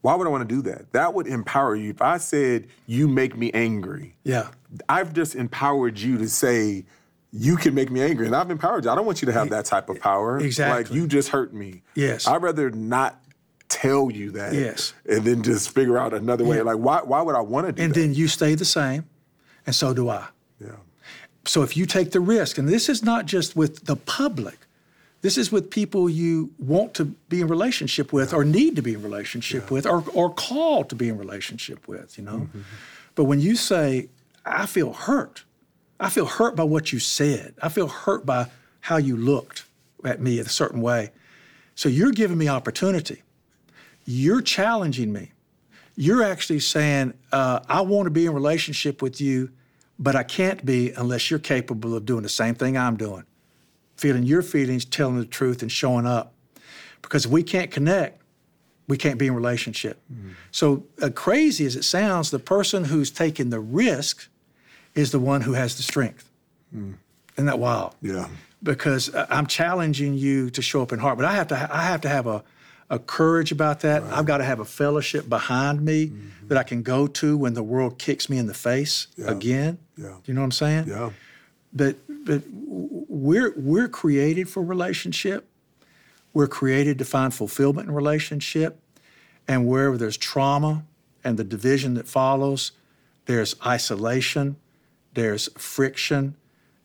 why 0.00 0.14
would 0.14 0.26
I 0.26 0.30
want 0.30 0.48
to 0.48 0.54
do 0.54 0.62
that? 0.70 0.90
That 0.92 1.12
would 1.12 1.26
empower 1.26 1.76
you. 1.76 1.90
If 1.90 2.00
I 2.00 2.16
said, 2.16 2.66
you 2.86 3.08
make 3.08 3.36
me 3.36 3.50
angry, 3.52 4.16
yeah. 4.24 4.48
I've 4.88 5.12
just 5.12 5.34
empowered 5.34 5.98
you 5.98 6.16
to 6.16 6.30
say, 6.30 6.86
you 7.32 7.56
can 7.56 7.74
make 7.74 7.90
me 7.90 8.02
angry. 8.02 8.26
And 8.26 8.34
I've 8.34 8.50
empowered 8.50 8.84
you. 8.84 8.90
I 8.90 8.94
don't 8.94 9.06
want 9.06 9.22
you 9.22 9.26
to 9.26 9.32
have 9.32 9.50
that 9.50 9.64
type 9.64 9.88
of 9.88 10.00
power. 10.00 10.38
Exactly. 10.38 10.82
Like, 10.84 10.92
you 10.92 11.06
just 11.06 11.28
hurt 11.28 11.52
me. 11.54 11.82
Yes. 11.94 12.26
I'd 12.26 12.42
rather 12.42 12.70
not 12.70 13.22
tell 13.68 14.10
you 14.10 14.32
that. 14.32 14.52
Yes. 14.52 14.94
And 15.08 15.24
then 15.24 15.42
just 15.42 15.70
figure 15.70 15.96
out 15.96 16.12
another 16.12 16.44
way. 16.44 16.56
Yeah. 16.56 16.62
Like, 16.62 16.78
why, 16.78 17.02
why 17.02 17.22
would 17.22 17.36
I 17.36 17.40
want 17.40 17.66
to 17.68 17.72
do 17.72 17.82
And 17.82 17.94
that? 17.94 18.00
And 18.00 18.10
then 18.10 18.14
you 18.18 18.26
stay 18.26 18.54
the 18.56 18.64
same, 18.64 19.04
and 19.64 19.74
so 19.74 19.94
do 19.94 20.08
I. 20.08 20.26
yeah. 20.60 20.72
So 21.44 21.62
if 21.62 21.76
you 21.76 21.86
take 21.86 22.10
the 22.10 22.20
risk, 22.20 22.58
and 22.58 22.68
this 22.68 22.88
is 22.88 23.02
not 23.02 23.26
just 23.26 23.56
with 23.56 23.86
the 23.86 23.96
public, 23.96 24.58
This 25.22 25.36
is 25.36 25.52
with 25.52 25.70
people 25.70 26.08
you 26.08 26.50
want 26.58 26.94
to 26.94 27.04
be 27.04 27.40
in 27.42 27.48
relationship 27.48 28.12
with, 28.12 28.32
or 28.32 28.42
need 28.42 28.74
to 28.76 28.82
be 28.82 28.94
in 28.94 29.02
relationship 29.02 29.70
with, 29.70 29.86
or 29.86 30.02
or 30.14 30.32
called 30.32 30.88
to 30.90 30.96
be 30.96 31.08
in 31.08 31.18
relationship 31.18 31.86
with. 31.86 32.16
You 32.16 32.24
know, 32.24 32.38
mm-hmm. 32.38 32.60
but 33.14 33.24
when 33.24 33.38
you 33.38 33.54
say, 33.56 34.08
"I 34.46 34.64
feel 34.64 34.92
hurt," 34.94 35.44
I 36.00 36.08
feel 36.08 36.24
hurt 36.24 36.56
by 36.56 36.64
what 36.64 36.92
you 36.92 36.98
said. 36.98 37.54
I 37.62 37.68
feel 37.68 37.86
hurt 37.86 38.24
by 38.24 38.46
how 38.80 38.96
you 38.96 39.16
looked 39.16 39.64
at 40.04 40.20
me 40.20 40.40
in 40.40 40.46
a 40.46 40.48
certain 40.48 40.80
way. 40.80 41.10
So 41.74 41.88
you're 41.88 42.12
giving 42.12 42.38
me 42.38 42.48
opportunity. 42.48 43.22
You're 44.06 44.40
challenging 44.40 45.12
me. 45.12 45.32
You're 45.96 46.22
actually 46.22 46.60
saying, 46.60 47.12
uh, 47.32 47.60
I 47.68 47.82
want 47.82 48.06
to 48.06 48.10
be 48.10 48.24
in 48.24 48.32
relationship 48.32 49.02
with 49.02 49.20
you, 49.20 49.50
but 49.98 50.16
I 50.16 50.22
can't 50.22 50.64
be 50.64 50.92
unless 50.92 51.30
you're 51.30 51.38
capable 51.38 51.94
of 51.94 52.06
doing 52.06 52.22
the 52.22 52.28
same 52.30 52.54
thing 52.54 52.78
I'm 52.78 52.96
doing, 52.96 53.24
feeling 53.96 54.22
your 54.22 54.40
feelings, 54.40 54.86
telling 54.86 55.18
the 55.18 55.26
truth, 55.26 55.60
and 55.60 55.70
showing 55.70 56.06
up. 56.06 56.32
Because 57.02 57.26
if 57.26 57.30
we 57.30 57.42
can't 57.42 57.70
connect, 57.70 58.22
we 58.88 58.96
can't 58.96 59.18
be 59.18 59.26
in 59.26 59.34
relationship. 59.34 60.02
So, 60.50 60.84
uh, 61.02 61.10
crazy 61.10 61.66
as 61.66 61.76
it 61.76 61.84
sounds, 61.84 62.30
the 62.30 62.38
person 62.38 62.84
who's 62.84 63.10
taking 63.10 63.50
the 63.50 63.60
risk 63.60 64.28
is 64.94 65.10
the 65.12 65.18
one 65.20 65.40
who 65.42 65.52
has 65.52 65.76
the 65.76 65.82
strength. 65.82 66.28
Isn't 66.72 66.98
that 67.46 67.58
wild? 67.58 67.94
Yeah. 68.02 68.28
because 68.62 69.12
uh, 69.14 69.26
I'm 69.30 69.46
challenging 69.46 70.14
you 70.14 70.50
to 70.50 70.62
show 70.62 70.82
up 70.82 70.92
in 70.92 70.98
heart. 70.98 71.16
But 71.18 71.26
I 71.26 71.32
have 71.34 71.48
to 71.48 71.56
ha- 71.56 71.68
I 71.70 71.82
have 71.84 72.00
to 72.02 72.08
have 72.08 72.26
a, 72.26 72.44
a 72.90 72.98
courage 72.98 73.50
about 73.52 73.80
that. 73.80 74.02
I've 74.04 74.26
got 74.26 74.38
to 74.38 74.44
have 74.44 74.60
a 74.60 74.64
fellowship 74.64 75.28
behind 75.28 75.82
me 75.82 76.08
Mm-hmm. 76.08 76.48
that 76.48 76.58
I 76.58 76.62
can 76.64 76.82
go 76.82 77.06
to 77.06 77.36
when 77.36 77.54
the 77.54 77.62
world 77.62 77.98
kicks 77.98 78.28
me 78.28 78.36
in 78.38 78.46
the 78.46 78.54
face 78.54 79.06
again. 79.24 79.78
Yeah. 79.96 80.16
You 80.26 80.34
know 80.34 80.40
what 80.40 80.46
I'm 80.46 80.50
saying? 80.52 80.88
Yeah. 80.88 81.10
But 81.72 81.96
but 82.26 82.42
we're 82.52 83.52
we're 83.56 83.88
created 83.88 84.48
for 84.48 84.62
relationship. 84.62 85.46
We're 86.34 86.48
created 86.48 86.98
to 86.98 87.04
find 87.04 87.32
fulfillment 87.34 87.88
in 87.88 87.94
relationship. 87.94 88.78
And 89.48 89.66
wherever 89.66 89.96
there's 89.96 90.16
trauma 90.16 90.84
and 91.24 91.36
the 91.38 91.44
division 91.44 91.94
that 91.94 92.06
follows, 92.06 92.72
there's 93.26 93.54
isolation, 93.66 94.56
there's 95.14 95.48
friction, 95.58 96.34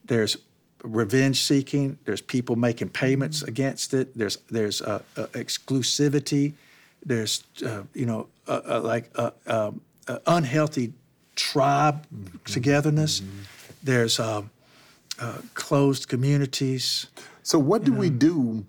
there's 0.05 0.37
revenge 0.83 1.41
seeking, 1.41 1.97
there's 2.05 2.21
people 2.21 2.55
making 2.55 2.89
payments 2.89 3.41
against 3.41 3.93
it, 3.93 4.15
there's 4.17 4.37
there's 4.49 4.81
uh, 4.81 5.01
uh, 5.17 5.25
exclusivity, 5.27 6.53
there's 7.05 7.43
uh, 7.65 7.83
you 7.93 8.05
know 8.05 8.27
uh, 8.47 8.61
uh, 8.69 8.81
like 8.81 9.09
uh, 9.15 9.31
um, 9.47 9.81
uh, 10.07 10.19
unhealthy 10.27 10.93
tribe 11.35 12.05
togetherness. 12.45 13.21
There's 13.83 14.19
um, 14.19 14.49
uh, 15.19 15.39
closed 15.53 16.07
communities. 16.07 17.07
So 17.43 17.59
what 17.59 17.83
do 17.83 17.93
we 17.93 18.09
do 18.09 18.65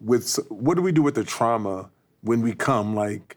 with 0.00 0.38
what 0.48 0.74
do 0.74 0.82
we 0.82 0.92
do 0.92 1.02
with 1.02 1.14
the 1.14 1.24
trauma 1.24 1.88
when 2.22 2.42
we 2.42 2.52
come 2.52 2.94
like, 2.94 3.36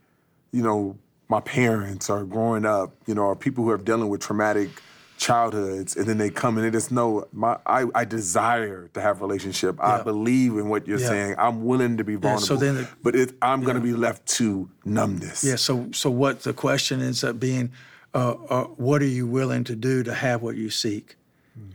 you 0.51 0.61
know, 0.61 0.97
my 1.29 1.39
parents 1.39 2.09
are 2.09 2.23
growing 2.23 2.65
up, 2.65 2.91
you 3.07 3.15
know, 3.15 3.23
or 3.23 3.35
people 3.35 3.63
who 3.63 3.69
are 3.69 3.77
dealing 3.77 4.09
with 4.09 4.21
traumatic 4.21 4.69
childhoods 5.21 5.95
and 5.95 6.07
then 6.07 6.17
they 6.17 6.31
come 6.31 6.57
and 6.57 6.65
they 6.65 6.71
just 6.71 6.91
know 6.91 7.27
my 7.31 7.55
I, 7.67 7.85
I 7.93 8.05
desire 8.05 8.89
to 8.95 8.99
have 9.01 9.21
relationship. 9.21 9.75
I 9.79 10.01
believe 10.01 10.53
in 10.57 10.67
what 10.67 10.87
you're 10.87 10.99
Yeah. 10.99 11.07
saying. 11.07 11.35
I'm 11.37 11.63
willing 11.63 11.97
to 11.97 12.03
be 12.03 12.15
vulnerable. 12.15 12.45
so 12.47 12.55
then 12.55 12.87
but 13.03 13.15
it, 13.15 13.33
I'm 13.41 13.61
going 13.61 13.75
to 13.75 13.81
be 13.81 13.93
left 13.93 14.25
to 14.39 14.67
numbness. 14.83 15.43
Yeah. 15.43 15.57
So 15.57 15.89
so 15.93 16.09
what 16.09 16.41
the 16.41 16.53
question 16.53 17.01
ends 17.01 17.23
up 17.23 17.39
being, 17.39 17.71
uh, 18.15 18.35
uh, 18.49 18.63
what 18.87 19.01
are 19.03 19.13
you 19.19 19.27
willing 19.27 19.63
to 19.65 19.75
do 19.75 20.01
to 20.03 20.13
have 20.13 20.41
what 20.41 20.55
you 20.55 20.69
seek? 20.71 21.15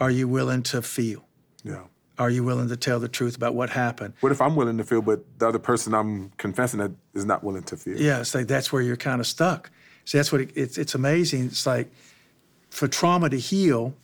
Are 0.00 0.10
you 0.10 0.26
willing 0.26 0.62
to 0.64 0.82
feel? 0.82 1.24
Yeah. 1.62 1.84
Are 2.18 2.30
you 2.30 2.42
willing 2.42 2.68
to 2.68 2.76
tell 2.76 2.98
the 2.98 3.08
truth 3.08 3.36
about 3.36 3.54
what 3.54 3.70
happened? 3.70 4.14
What 4.20 4.32
if 4.32 4.40
I'm 4.40 4.56
willing 4.56 4.78
to 4.78 4.84
feel, 4.84 5.02
but 5.02 5.20
the 5.38 5.46
other 5.48 5.58
person 5.60 5.94
I'm 5.94 6.30
confessing 6.38 6.80
that 6.80 6.90
is 7.14 7.24
not 7.24 7.44
willing 7.44 7.62
to 7.64 7.76
feel? 7.76 7.96
Yeah, 8.00 8.20
it's 8.20 8.34
like 8.34 8.48
that's 8.48 8.72
where 8.72 8.82
you're 8.82 8.96
kind 8.96 9.20
of 9.20 9.26
stuck. 9.26 9.70
See, 10.04 10.18
that's 10.18 10.32
what 10.32 10.40
it, 10.40 10.50
it's. 10.56 10.78
It's 10.78 10.94
amazing. 10.94 11.44
It's 11.46 11.66
like 11.66 11.88
for 12.76 12.88
trauma 12.88 13.30
to 13.30 13.38
heal, 13.38 13.94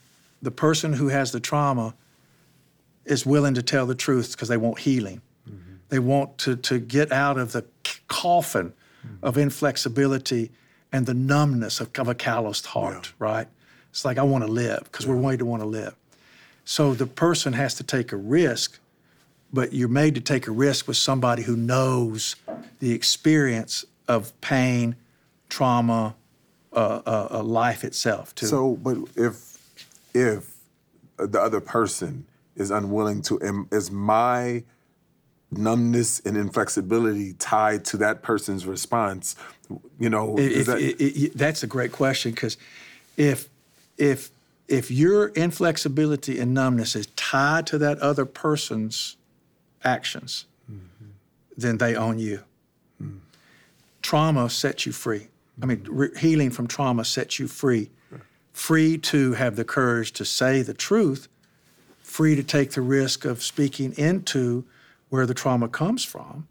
the 0.40 0.50
person 0.50 0.94
who 0.94 1.08
has 1.08 1.30
the 1.32 1.40
trauma 1.40 1.94
is 3.04 3.26
willing 3.26 3.54
to 3.54 3.62
tell 3.62 3.86
the 3.86 3.94
truth 3.94 4.32
because 4.32 4.48
they 4.48 4.56
want 4.56 4.78
healing. 4.78 5.20
Mm-hmm. 5.48 5.74
They 5.90 5.98
want 5.98 6.38
to 6.38 6.56
to 6.56 6.78
get 6.78 7.12
out 7.12 7.36
of 7.38 7.52
the 7.52 7.64
coffin 8.08 8.72
mm-hmm. 9.06 9.26
of 9.26 9.36
inflexibility 9.36 10.50
and 10.90 11.06
the 11.06 11.14
numbness 11.14 11.80
of, 11.80 11.90
of 11.98 12.08
a 12.08 12.14
calloused 12.14 12.66
heart. 12.66 13.12
Right? 13.18 13.46
It's 13.90 14.04
like 14.04 14.16
I 14.16 14.22
want 14.22 14.44
to 14.44 14.50
live 14.50 14.84
because 14.84 15.06
we're 15.06 15.16
made 15.16 15.40
to 15.40 15.44
want 15.44 15.62
to 15.62 15.68
live. 15.68 15.94
So 16.64 16.94
the 16.94 17.06
person 17.06 17.52
has 17.52 17.74
to 17.74 17.84
take 17.84 18.10
a 18.12 18.16
risk 18.16 18.78
but 19.52 19.74
you're 19.74 19.88
made 19.88 20.14
to 20.14 20.20
take 20.20 20.46
a 20.46 20.50
risk 20.50 20.88
with 20.88 20.96
somebody 20.96 21.42
who 21.42 21.56
knows 21.56 22.36
the 22.78 22.92
experience 22.92 23.84
of 24.08 24.32
pain, 24.40 24.96
trauma, 25.50 26.14
uh, 26.72 27.28
uh, 27.30 27.42
life 27.42 27.84
itself 27.84 28.34
too. 28.34 28.46
So, 28.46 28.76
but 28.76 28.96
if 29.16 29.58
if 30.14 30.54
the 31.18 31.40
other 31.40 31.60
person 31.60 32.26
is 32.56 32.70
unwilling 32.70 33.22
to, 33.22 33.40
am- 33.42 33.68
is 33.70 33.90
my 33.90 34.62
numbness 35.50 36.20
and 36.20 36.36
inflexibility 36.36 37.34
tied 37.34 37.84
to 37.86 37.96
that 37.98 38.22
person's 38.22 38.66
response? 38.66 39.36
You 39.98 40.10
know, 40.10 40.38
is 40.38 40.60
if, 40.60 40.66
that, 40.66 40.80
it- 40.80 41.00
it- 41.00 41.36
that's 41.38 41.62
a 41.62 41.66
great 41.66 41.92
question 41.92 42.32
because 42.32 42.56
if 43.16 43.48
if 43.98 44.30
if 44.68 44.90
your 44.90 45.28
inflexibility 45.28 46.38
and 46.38 46.54
numbness 46.54 46.96
is 46.96 47.06
tied 47.16 47.66
to 47.66 47.78
that 47.78 47.98
other 47.98 48.24
person's 48.24 49.16
actions, 49.84 50.46
then 51.56 51.76
they 51.78 51.94
own 51.94 52.18
you. 52.18 52.40
Trauma 54.00 54.48
sets 54.50 54.86
you 54.86 54.92
free. 54.92 55.28
I 55.60 55.66
mean, 55.66 55.84
re- 55.88 56.16
healing 56.18 56.50
from 56.50 56.66
trauma 56.66 57.04
sets 57.04 57.38
you 57.38 57.48
free. 57.48 57.90
Free 58.52 58.98
to 58.98 59.32
have 59.32 59.56
the 59.56 59.64
courage 59.64 60.12
to 60.12 60.24
say 60.24 60.62
the 60.62 60.74
truth, 60.74 61.28
free 62.02 62.36
to 62.36 62.42
take 62.42 62.72
the 62.72 62.82
risk 62.82 63.24
of 63.24 63.42
speaking 63.42 63.94
into 63.96 64.64
where 65.08 65.26
the 65.26 65.34
trauma 65.34 65.68
comes 65.68 66.04
from, 66.04 66.48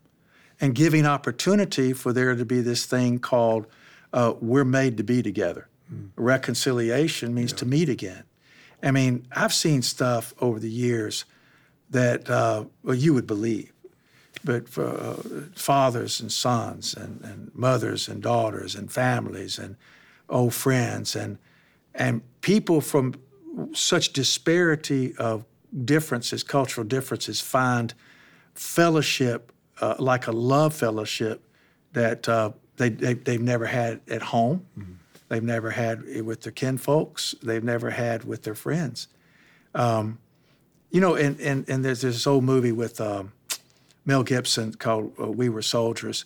and 0.60 0.74
giving 0.74 1.06
opportunity 1.06 1.94
for 1.94 2.12
there 2.12 2.36
to 2.36 2.46
be 2.46 2.62
this 2.62 2.86
thing 2.86 3.20
called 3.20 3.68
uh, 4.14 4.34
we're 4.42 4.66
made 4.66 4.98
to 4.98 5.04
be 5.04 5.22
together. 5.22 5.68
Reconciliation 6.16 7.34
means 7.34 7.54
to 7.54 7.66
meet 7.66 7.90
again. 7.90 8.24
I 8.82 8.92
mean, 8.92 9.28
I've 9.32 9.54
seen 9.54 9.82
stuff 9.82 10.34
over 10.40 10.60
the 10.60 10.70
years 10.70 11.26
that 11.90 12.30
uh, 12.30 12.66
well, 12.84 12.96
you 12.96 13.14
would 13.14 13.28
believe, 13.28 13.72
but 14.44 14.68
for 14.68 14.88
uh, 14.88 15.16
fathers 15.56 16.20
and 16.20 16.32
sons 16.32 16.94
and, 16.94 17.22
and 17.24 17.52
mothers 17.54 18.08
and 18.08 18.22
daughters 18.22 18.76
and 18.76 18.92
families 18.92 19.60
and 19.60 19.76
old 20.30 20.54
friends 20.54 21.16
and 21.16 21.38
and 21.94 22.22
people 22.42 22.80
from 22.82 23.14
such 23.74 24.14
disparity 24.14 25.14
of 25.18 25.44
differences, 25.86 26.44
cultural 26.44 26.88
differences, 26.88 27.42
find 27.42 27.94
fellowship 28.54 29.52
uh, 29.82 29.96
like 30.00 30.28
a 30.28 30.32
love 30.32 30.74
fellowship 30.74 31.42
that 31.94 32.28
uh, 32.30 32.52
they, 32.78 32.90
they 32.90 33.14
they've 33.14 33.42
never 33.42 33.66
had 33.66 34.00
at 34.10 34.22
home, 34.22 34.66
they've 35.28 35.44
never 35.44 35.72
had 35.72 36.24
with 36.26 36.42
their 36.42 36.52
kinfolks, 36.52 37.36
they've 37.44 37.64
never 37.64 37.90
had 37.90 38.24
with 38.24 38.44
their 38.44 38.56
friends. 38.56 39.08
Um, 39.76 40.20
you 40.90 41.02
know, 41.02 41.16
and, 41.16 41.40
and 41.40 41.68
and 41.70 41.84
there's 41.84 42.02
this 42.02 42.28
old 42.28 42.44
movie 42.44 42.72
with 42.72 43.00
um, 43.02 43.34
Mel 44.06 44.24
Gibson 44.24 44.74
called 44.74 45.14
uh, 45.20 45.30
We 45.32 45.50
Were 45.50 45.62
Soldiers, 45.62 46.26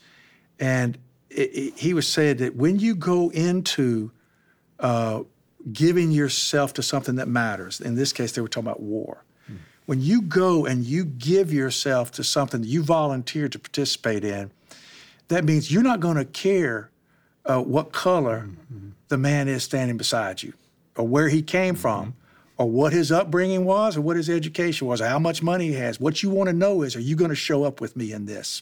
and 0.59 0.97
it, 1.29 1.49
it, 1.53 1.77
he 1.77 1.93
was 1.93 2.07
saying 2.07 2.37
that 2.37 2.55
when 2.55 2.79
you 2.79 2.95
go 2.95 3.29
into 3.29 4.11
uh, 4.79 5.23
giving 5.71 6.11
yourself 6.11 6.73
to 6.73 6.83
something 6.83 7.15
that 7.15 7.27
matters, 7.27 7.81
in 7.81 7.95
this 7.95 8.13
case, 8.13 8.31
they 8.31 8.41
were 8.41 8.47
talking 8.47 8.67
about 8.67 8.81
war. 8.81 9.23
When 9.85 10.01
you 10.01 10.23
go 10.23 10.65
and 10.65 10.83
you 10.83 11.05
give 11.05 11.53
yourself 11.53 12.11
to 12.13 12.23
something 12.23 12.61
that 12.61 12.67
you 12.67 12.81
volunteered 12.81 13.51
to 13.51 13.59
participate 13.59 14.23
in, 14.23 14.49
that 15.27 15.43
means 15.45 15.71
you're 15.71 15.83
not 15.83 15.99
going 15.99 16.17
to 16.17 16.25
care 16.25 16.89
uh, 17.45 17.61
what 17.61 17.91
color 17.91 18.49
the 19.09 19.17
man 19.17 19.47
is 19.47 19.63
standing 19.63 19.95
beside 19.95 20.41
you, 20.41 20.53
or 20.95 21.07
where 21.07 21.29
he 21.29 21.43
came 21.43 21.75
from, 21.75 22.15
or 22.57 22.69
what 22.69 22.93
his 22.93 23.11
upbringing 23.11 23.65
was, 23.65 23.97
or 23.97 24.01
what 24.01 24.15
his 24.15 24.29
education 24.29 24.87
was, 24.87 25.01
or 25.01 25.07
how 25.07 25.19
much 25.19 25.43
money 25.43 25.67
he 25.67 25.73
has. 25.73 25.99
What 25.99 26.23
you 26.23 26.29
want 26.29 26.47
to 26.47 26.53
know 26.53 26.83
is, 26.83 26.95
are 26.95 27.01
you 27.01 27.15
going 27.15 27.29
to 27.29 27.35
show 27.35 27.63
up 27.63 27.81
with 27.81 27.95
me 27.95 28.11
in 28.11 28.25
this? 28.25 28.61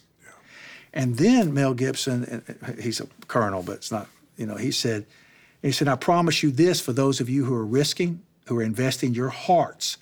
And 0.93 1.17
then 1.17 1.53
Mel 1.53 1.73
Gibson, 1.73 2.43
he's 2.79 3.01
a 3.01 3.07
colonel, 3.27 3.63
but 3.63 3.77
it's 3.77 3.91
not, 3.91 4.07
you 4.38 4.45
know, 4.45 4.55
he 4.55 4.71
said, 4.71 5.05
he 5.62 5.71
said, 5.71 5.88
I 5.88 5.95
promise 5.95 6.43
you 6.43 6.51
this 6.51 6.79
for 6.79 6.93
those 6.93 7.19
of 7.19 7.29
you 7.29 7.45
who 7.45 7.55
are 7.55 7.65
risking, 7.65 8.21
who 8.47 8.59
are 8.59 8.63
investing 8.63 9.15
your 9.15 9.29
hearts, 9.29 9.97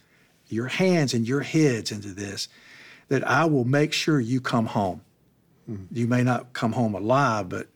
your 0.49 0.67
hands, 0.67 1.13
and 1.13 1.25
your 1.27 1.41
heads 1.41 1.91
into 1.91 2.09
this, 2.09 2.49
that 3.07 3.25
I 3.25 3.45
will 3.45 3.63
make 3.63 3.93
sure 3.93 4.19
you 4.19 4.41
come 4.41 4.65
home. 4.65 5.01
Hmm. 5.65 5.83
You 5.91 6.07
may 6.07 6.23
not 6.23 6.53
come 6.53 6.73
home 6.73 6.93
alive, 6.93 7.47
but 7.47 7.67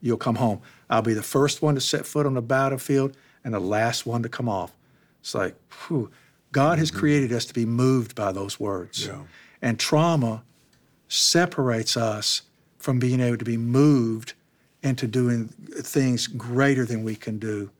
you'll 0.00 0.16
come 0.16 0.36
home. 0.36 0.60
I'll 0.88 1.02
be 1.02 1.14
the 1.14 1.22
first 1.22 1.62
one 1.62 1.74
to 1.74 1.80
set 1.80 2.06
foot 2.06 2.26
on 2.26 2.34
the 2.34 2.42
battlefield 2.42 3.16
and 3.42 3.54
the 3.54 3.60
last 3.60 4.06
one 4.06 4.22
to 4.22 4.28
come 4.28 4.48
off. 4.48 4.72
It's 5.20 5.34
like, 5.34 5.54
whew, 5.86 6.10
God 6.52 6.78
has 6.78 6.90
mm-hmm. 6.90 7.00
created 7.00 7.32
us 7.32 7.44
to 7.46 7.54
be 7.54 7.64
moved 7.64 8.14
by 8.14 8.32
those 8.32 8.58
words. 8.58 9.06
Yeah. 9.06 9.22
And 9.62 9.78
trauma 9.78 10.42
separates 11.08 11.96
us 11.96 12.42
from 12.78 12.98
being 12.98 13.20
able 13.20 13.36
to 13.36 13.44
be 13.44 13.56
moved 13.56 14.34
into 14.82 15.06
doing 15.06 15.48
things 15.48 16.26
greater 16.26 16.84
than 16.86 17.04
we 17.04 17.14
can 17.14 17.38
do 17.38 17.70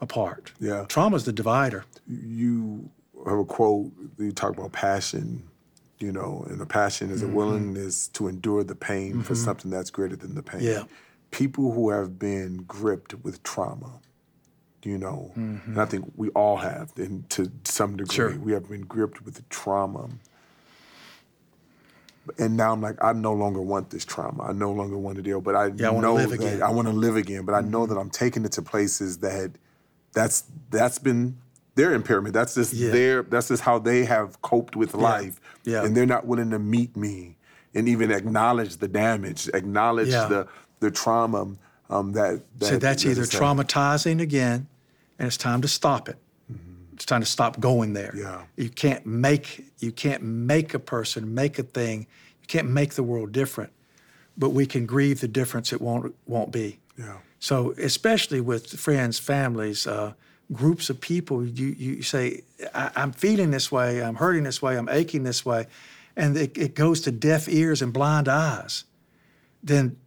apart. 0.00 0.52
Yeah. 0.58 0.84
Trauma 0.88 1.16
is 1.16 1.24
the 1.24 1.32
divider. 1.32 1.84
You 2.08 2.90
have 3.26 3.38
a 3.38 3.44
quote, 3.44 3.92
you 4.18 4.32
talk 4.32 4.56
about 4.56 4.72
passion, 4.72 5.44
you 5.98 6.12
know, 6.12 6.44
and 6.48 6.60
a 6.60 6.66
passion 6.66 7.10
is 7.10 7.22
a 7.22 7.26
mm-hmm. 7.26 7.34
willingness 7.34 8.08
to 8.08 8.28
endure 8.28 8.64
the 8.64 8.74
pain 8.74 9.22
for 9.22 9.34
mm-hmm. 9.34 9.44
something 9.44 9.70
that's 9.70 9.90
greater 9.90 10.16
than 10.16 10.34
the 10.34 10.42
pain. 10.42 10.60
Yeah. 10.60 10.84
People 11.30 11.72
who 11.72 11.90
have 11.90 12.18
been 12.18 12.64
gripped 12.66 13.14
with 13.22 13.42
trauma, 13.42 14.00
you 14.88 14.96
know, 14.96 15.30
and 15.36 15.78
I 15.78 15.84
think 15.84 16.10
we 16.16 16.30
all 16.30 16.56
have, 16.56 16.92
and 16.96 17.28
to 17.30 17.52
some 17.64 17.96
degree, 17.98 18.14
Sure. 18.14 18.34
we 18.38 18.52
have 18.52 18.68
been 18.70 18.80
gripped 18.86 19.22
with 19.24 19.34
the 19.34 19.42
trauma. 19.50 20.08
And 22.38 22.56
now 22.56 22.72
I'm 22.72 22.80
like, 22.82 22.96
I 23.02 23.12
no 23.12 23.32
longer 23.32 23.60
want 23.60 23.90
this 23.90 24.04
trauma. 24.04 24.44
I 24.44 24.52
no 24.52 24.70
longer 24.72 24.98
want 24.98 25.16
to 25.16 25.22
deal. 25.22 25.40
But 25.40 25.54
I 25.56 25.66
Yeah, 25.68 25.90
I 25.90 25.98
know 25.98 26.14
live 26.14 26.30
that 26.30 26.40
again. 26.40 26.62
I 26.62 26.70
want 26.70 26.86
to 26.88 26.92
live 26.94 27.16
again. 27.16 27.44
But 27.44 27.54
I 27.54 27.60
know 27.62 27.86
that 27.86 27.96
I'm 27.96 28.10
taking 28.10 28.44
it 28.44 28.52
to 28.52 28.62
places 28.62 29.18
that 29.18 29.52
that's 30.12 30.44
that's 30.70 30.98
been 30.98 31.38
their 31.74 31.92
impairment. 31.94 32.34
That's 32.34 32.54
just 32.54 32.72
Yeah. 32.74 32.90
their 32.90 33.22
that's 33.22 33.48
just 33.48 33.62
how 33.62 33.78
they 33.78 34.04
have 34.04 34.40
coped 34.42 34.76
with 34.76 34.94
life. 34.94 35.40
Yeah. 35.64 35.84
And 35.84 35.96
they're 35.96 36.06
not 36.06 36.26
willing 36.26 36.50
to 36.50 36.58
meet 36.58 36.96
me 36.96 37.36
and 37.74 37.88
even 37.88 38.10
acknowledge 38.10 38.76
the 38.76 38.88
damage, 38.88 39.48
acknowledge 39.54 40.08
Yeah. 40.08 40.26
the 40.28 40.46
the 40.80 40.90
trauma 40.90 41.56
um, 41.90 42.12
that, 42.12 42.42
that 42.58 42.66
So 42.66 42.76
that's 42.76 43.04
that 43.04 43.10
either 43.10 43.22
traumatizing 43.22 44.20
again, 44.20 44.66
and 45.18 45.26
it's 45.26 45.36
time 45.36 45.62
to 45.62 45.68
stop 45.68 46.08
it. 46.08 46.16
It's 46.98 47.04
time 47.04 47.20
to 47.20 47.26
stop 47.26 47.60
going 47.60 47.92
there. 47.92 48.12
Yeah. 48.16 48.42
You 48.56 48.70
can't 48.70 49.06
make 49.06 49.64
you 49.78 49.92
can't 49.92 50.20
make 50.20 50.74
a 50.74 50.80
person 50.80 51.32
make 51.32 51.56
a 51.60 51.62
thing. 51.62 52.08
You 52.42 52.46
can't 52.48 52.68
make 52.68 52.94
the 52.94 53.04
world 53.04 53.30
different, 53.30 53.72
but 54.36 54.50
we 54.50 54.66
can 54.66 54.84
grieve 54.84 55.20
the 55.20 55.28
difference 55.28 55.72
it 55.72 55.80
won't 55.80 56.12
won't 56.26 56.50
be. 56.50 56.80
Yeah. 56.98 57.18
So 57.38 57.72
especially 57.78 58.40
with 58.40 58.66
friends, 58.80 59.16
families, 59.20 59.86
uh, 59.86 60.14
groups 60.52 60.90
of 60.90 61.00
people, 61.00 61.46
you 61.46 61.68
you 61.68 62.02
say, 62.02 62.42
I, 62.74 62.90
"I'm 62.96 63.12
feeling 63.12 63.52
this 63.52 63.70
way. 63.70 64.02
I'm 64.02 64.16
hurting 64.16 64.42
this 64.42 64.60
way. 64.60 64.76
I'm 64.76 64.88
aching 64.88 65.22
this 65.22 65.46
way," 65.46 65.66
and 66.16 66.36
it, 66.36 66.58
it 66.58 66.74
goes 66.74 67.00
to 67.02 67.12
deaf 67.12 67.48
ears 67.48 67.80
and 67.80 67.92
blind 67.92 68.26
eyes. 68.26 68.82
Then 69.62 69.98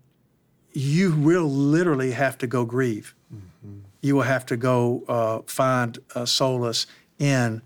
you 0.74 1.16
will 1.16 1.50
literally 1.50 2.12
have 2.12 2.38
to 2.40 2.48
go 2.48 2.66
grieve. 2.66 3.16
You 4.02 4.16
will 4.16 4.24
have 4.24 4.46
to 4.48 4.58
go 4.58 5.04
uh, 5.08 5.40
find 5.46 5.98
uh, 6.16 6.26
solace 6.26 6.88
in 7.20 7.62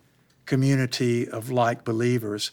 community 0.45 1.27
of 1.27 1.49
like 1.49 1.83
believers. 1.83 2.51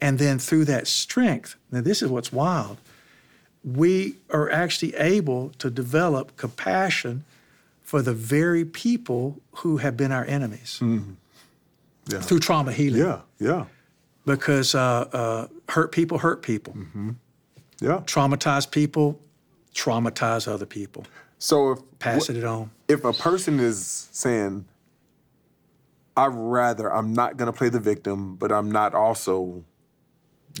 And 0.00 0.18
then 0.18 0.38
through 0.38 0.64
that 0.66 0.86
strength, 0.86 1.56
now 1.70 1.80
this 1.80 2.02
is 2.02 2.08
what's 2.10 2.32
wild, 2.32 2.78
we 3.64 4.16
are 4.30 4.50
actually 4.50 4.94
able 4.96 5.50
to 5.58 5.70
develop 5.70 6.36
compassion 6.36 7.24
for 7.82 8.02
the 8.02 8.12
very 8.14 8.64
people 8.64 9.36
who 9.56 9.76
have 9.78 9.96
been 9.96 10.10
our 10.12 10.24
enemies 10.24 10.80
Yeah. 10.80 12.20
through 12.20 12.40
trauma 12.40 12.72
healing. 12.72 13.00
Yeah. 13.02 13.20
Yeah. 13.38 13.64
Because 14.24 14.74
uh, 14.74 15.08
uh, 15.12 15.46
hurt 15.68 15.92
people 15.92 16.18
hurt 16.18 16.42
people, 16.42 16.74
Yeah. 17.80 18.00
traumatized 18.06 18.70
people 18.70 19.18
traumatize 19.74 20.46
other 20.48 20.66
people, 20.66 21.04
So 21.42 21.72
if 21.72 21.80
pass 21.98 22.30
it 22.30 22.44
on. 22.44 22.70
if 22.86 23.04
a 23.04 23.12
person 23.12 23.58
is 23.58 24.08
saying, 24.12 24.64
I'd 26.16 26.26
rather, 26.32 26.94
I'm 26.94 27.14
not 27.14 27.36
gonna 27.36 27.52
play 27.52 27.68
the 27.68 27.80
victim, 27.80 28.36
but 28.36 28.52
I'm 28.52 28.70
not 28.70 28.94
also 28.94 29.64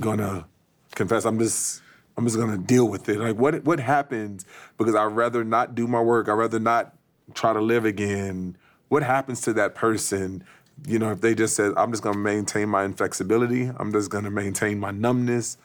gonna 0.00 0.48
confess. 0.96 1.24
I'm 1.24 1.38
just, 1.38 1.82
I'm 2.16 2.24
just 2.24 2.36
gonna 2.36 2.58
deal 2.58 2.88
with 2.88 3.08
it. 3.08 3.20
Like, 3.20 3.36
what, 3.36 3.62
what 3.62 3.78
happens? 3.78 4.44
Because 4.76 4.96
I'd 4.96 5.04
rather 5.04 5.44
not 5.44 5.76
do 5.76 5.86
my 5.86 6.00
work. 6.00 6.28
I'd 6.28 6.32
rather 6.32 6.58
not 6.58 6.96
try 7.32 7.52
to 7.52 7.60
live 7.60 7.84
again. 7.84 8.56
What 8.88 9.04
happens 9.04 9.40
to 9.42 9.52
that 9.52 9.76
person? 9.76 10.42
You 10.84 10.98
know, 10.98 11.12
if 11.12 11.20
they 11.20 11.36
just 11.36 11.54
said, 11.54 11.74
I'm 11.76 11.92
just 11.92 12.02
gonna 12.02 12.18
maintain 12.18 12.68
my 12.68 12.82
inflexibility. 12.84 13.70
I'm 13.76 13.92
just 13.92 14.10
gonna 14.10 14.32
maintain 14.32 14.80
my 14.80 14.90
numbness. 14.90 15.58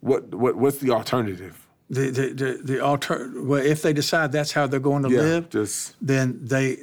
What, 0.00 0.34
what, 0.34 0.56
what's 0.56 0.78
the 0.78 0.90
alternative? 0.90 1.61
The 1.92 2.10
the 2.10 2.26
the, 2.32 2.60
the 2.64 2.80
alter 2.82 3.30
well, 3.34 3.62
if 3.62 3.82
they 3.82 3.92
decide 3.92 4.32
that's 4.32 4.52
how 4.52 4.66
they're 4.66 4.80
going 4.80 5.02
to 5.02 5.10
Yeah, 5.10 5.20
live, 5.20 5.50
just 5.50 5.94
then 6.00 6.38
they, 6.42 6.78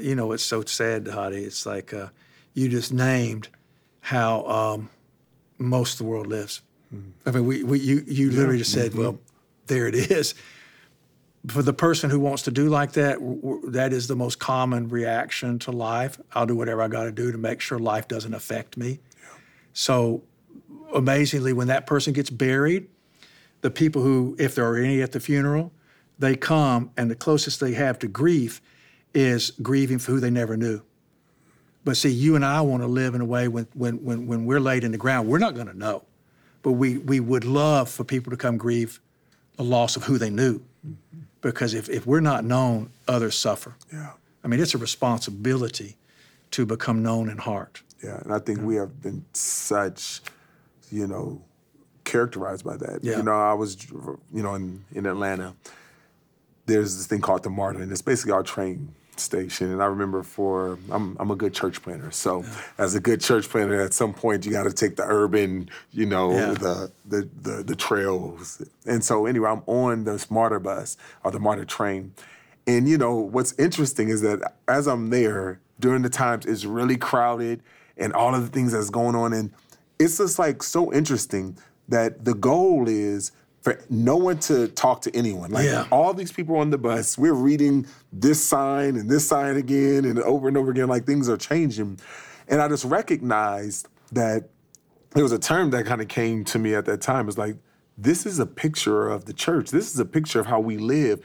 you 0.00 0.14
know, 0.14 0.30
it's 0.30 0.44
so 0.44 0.62
sad, 0.62 1.06
Dhati. 1.06 1.44
It's 1.44 1.66
like 1.66 1.92
uh, 1.92 2.08
you 2.54 2.68
just 2.68 2.92
named 2.92 3.48
how 4.00 4.46
um, 4.46 4.90
most 5.58 5.94
of 5.94 5.98
the 5.98 6.04
world 6.04 6.28
lives. 6.28 6.62
I 7.26 7.30
mean, 7.32 7.46
we, 7.46 7.64
we 7.64 7.80
you 7.80 8.04
you 8.06 8.30
literally 8.30 8.58
just 8.58 8.72
said, 8.72 8.94
well, 8.94 9.18
there 9.66 9.88
it 9.88 9.96
is. 9.96 10.34
For 11.48 11.62
the 11.62 11.72
person 11.72 12.08
who 12.10 12.20
wants 12.20 12.42
to 12.44 12.50
do 12.52 12.68
like 12.68 12.92
that, 12.92 13.14
w- 13.18 13.40
w- 13.40 13.70
that 13.70 13.92
is 13.92 14.06
the 14.06 14.16
most 14.16 14.38
common 14.38 14.88
reaction 14.88 15.58
to 15.60 15.72
life. 15.72 16.20
I'll 16.32 16.46
do 16.46 16.54
whatever 16.56 16.82
I 16.82 16.88
got 16.88 17.04
to 17.04 17.12
do 17.12 17.32
to 17.32 17.38
make 17.38 17.60
sure 17.60 17.78
life 17.78 18.06
doesn't 18.08 18.34
affect 18.34 18.76
me. 18.76 19.00
So, 19.72 20.22
amazingly, 20.94 21.52
when 21.52 21.66
that 21.68 21.86
person 21.86 22.12
gets 22.12 22.30
buried, 22.30 22.88
the 23.66 23.70
people 23.72 24.00
who, 24.00 24.36
if 24.38 24.54
there 24.54 24.64
are 24.64 24.76
any 24.76 25.02
at 25.02 25.10
the 25.10 25.18
funeral, 25.18 25.72
they 26.20 26.36
come 26.36 26.88
and 26.96 27.10
the 27.10 27.16
closest 27.16 27.58
they 27.58 27.72
have 27.72 27.98
to 27.98 28.06
grief 28.06 28.62
is 29.12 29.50
grieving 29.60 29.98
for 29.98 30.12
who 30.12 30.20
they 30.20 30.30
never 30.30 30.56
knew. 30.56 30.82
But 31.84 31.96
see, 31.96 32.10
you 32.10 32.36
and 32.36 32.44
I 32.44 32.60
want 32.60 32.84
to 32.84 32.86
live 32.86 33.16
in 33.16 33.20
a 33.20 33.24
way 33.24 33.48
when, 33.48 33.66
when, 33.74 34.04
when, 34.04 34.28
when 34.28 34.46
we're 34.46 34.60
laid 34.60 34.84
in 34.84 34.92
the 34.92 34.98
ground, 34.98 35.26
we're 35.26 35.40
not 35.40 35.56
going 35.56 35.66
to 35.66 35.76
know. 35.76 36.04
But 36.62 36.72
we, 36.72 36.98
we 36.98 37.18
would 37.18 37.44
love 37.44 37.90
for 37.90 38.04
people 38.04 38.30
to 38.30 38.36
come 38.36 38.56
grieve 38.56 39.00
the 39.56 39.64
loss 39.64 39.96
of 39.96 40.04
who 40.04 40.16
they 40.16 40.30
knew. 40.30 40.62
Because 41.40 41.74
if, 41.74 41.88
if 41.88 42.06
we're 42.06 42.20
not 42.20 42.44
known, 42.44 42.90
others 43.08 43.36
suffer. 43.36 43.74
yeah. 43.92 44.12
I 44.44 44.46
mean, 44.46 44.60
it's 44.60 44.74
a 44.74 44.78
responsibility 44.78 45.96
to 46.52 46.66
become 46.66 47.02
known 47.02 47.28
in 47.28 47.38
heart. 47.38 47.82
Yeah, 48.00 48.20
and 48.20 48.32
I 48.32 48.38
think 48.38 48.60
we 48.60 48.76
have 48.76 49.02
been 49.02 49.24
such, 49.32 50.20
you 50.92 51.08
know, 51.08 51.42
characterized 52.06 52.64
by 52.64 52.78
that. 52.78 53.00
Yeah. 53.02 53.18
You 53.18 53.22
know, 53.24 53.32
I 53.32 53.52
was, 53.52 53.76
you 53.90 54.42
know, 54.42 54.54
in, 54.54 54.82
in 54.94 55.04
Atlanta, 55.04 55.54
there's 56.64 56.96
this 56.96 57.06
thing 57.06 57.20
called 57.20 57.42
the 57.42 57.50
MARTA, 57.50 57.80
and 57.80 57.92
it's 57.92 58.00
basically 58.02 58.32
our 58.32 58.42
train 58.42 58.94
station. 59.16 59.70
And 59.72 59.82
I 59.82 59.86
remember 59.86 60.22
for, 60.22 60.78
I'm, 60.90 61.16
I'm 61.18 61.30
a 61.30 61.36
good 61.36 61.54
church 61.54 61.80
planter. 61.82 62.10
So 62.10 62.44
as 62.76 62.94
a 62.94 63.00
good 63.00 63.20
church 63.20 63.48
planter, 63.48 63.80
at 63.80 63.94
some 63.94 64.12
point 64.12 64.44
you 64.44 64.52
got 64.52 64.64
to 64.64 64.72
take 64.72 64.96
the 64.96 65.04
urban, 65.04 65.70
you 65.92 66.06
know, 66.06 66.32
Yeah. 66.32 66.52
the, 66.52 66.90
the, 67.06 67.28
the, 67.40 67.62
the 67.62 67.76
trails. 67.76 68.62
And 68.84 69.02
so 69.04 69.26
anyway, 69.26 69.50
I'm 69.50 69.62
on 69.66 70.04
this 70.04 70.30
MARTA 70.30 70.60
bus 70.60 70.96
or 71.24 71.30
the 71.30 71.38
MARTA 71.40 71.64
train. 71.66 72.12
And 72.66 72.88
you 72.88 72.98
know, 72.98 73.14
what's 73.16 73.52
interesting 73.58 74.08
is 74.10 74.20
that 74.22 74.54
as 74.68 74.86
I'm 74.86 75.08
there 75.10 75.60
during 75.80 76.02
the 76.02 76.10
times 76.10 76.44
it's 76.44 76.64
really 76.64 76.96
crowded 76.96 77.62
and 77.96 78.12
all 78.12 78.34
of 78.34 78.42
the 78.42 78.48
things 78.48 78.72
that's 78.72 78.90
going 78.90 79.14
on. 79.14 79.32
And 79.32 79.50
it's 79.98 80.18
just 80.18 80.38
like 80.38 80.62
so 80.62 80.92
interesting 80.92 81.56
that 81.88 82.24
the 82.24 82.34
goal 82.34 82.88
is 82.88 83.32
for 83.66 83.80
no 83.90 84.16
one 84.16 84.38
to 84.38 84.68
talk 84.68 85.00
to 85.02 85.16
anyone. 85.16 85.50
Like 85.50 85.64
Yeah. 85.64 85.86
all 85.90 86.14
these 86.14 86.30
people 86.30 86.56
on 86.56 86.70
the 86.70 86.78
bus, 86.78 87.18
we're 87.18 87.32
reading 87.32 87.86
this 88.12 88.40
sign 88.44 88.96
and 88.96 89.10
this 89.10 89.26
sign 89.26 89.56
again 89.56 90.04
and 90.04 90.20
over 90.20 90.46
and 90.46 90.56
over 90.56 90.70
again, 90.70 90.88
like 90.88 91.04
things 91.04 91.28
are 91.28 91.36
changing. 91.36 91.98
And 92.46 92.60
I 92.60 92.68
just 92.68 92.84
recognized 92.84 93.88
that 94.12 94.50
there 95.10 95.24
was 95.24 95.32
a 95.32 95.38
term 95.38 95.70
that 95.70 95.84
kind 95.84 96.00
of 96.00 96.06
came 96.06 96.44
to 96.44 96.60
me 96.60 96.74
at 96.74 96.84
that 96.84 97.00
time. 97.00 97.26
It's 97.26 97.38
like, 97.38 97.56
this 97.98 98.24
is 98.24 98.38
a 98.38 98.46
picture 98.46 99.08
of 99.08 99.24
the 99.24 99.32
church. 99.32 99.70
This 99.70 99.92
is 99.92 99.98
a 99.98 100.04
picture 100.04 100.38
of 100.38 100.46
how 100.46 100.60
we 100.60 100.76
live. 100.76 101.24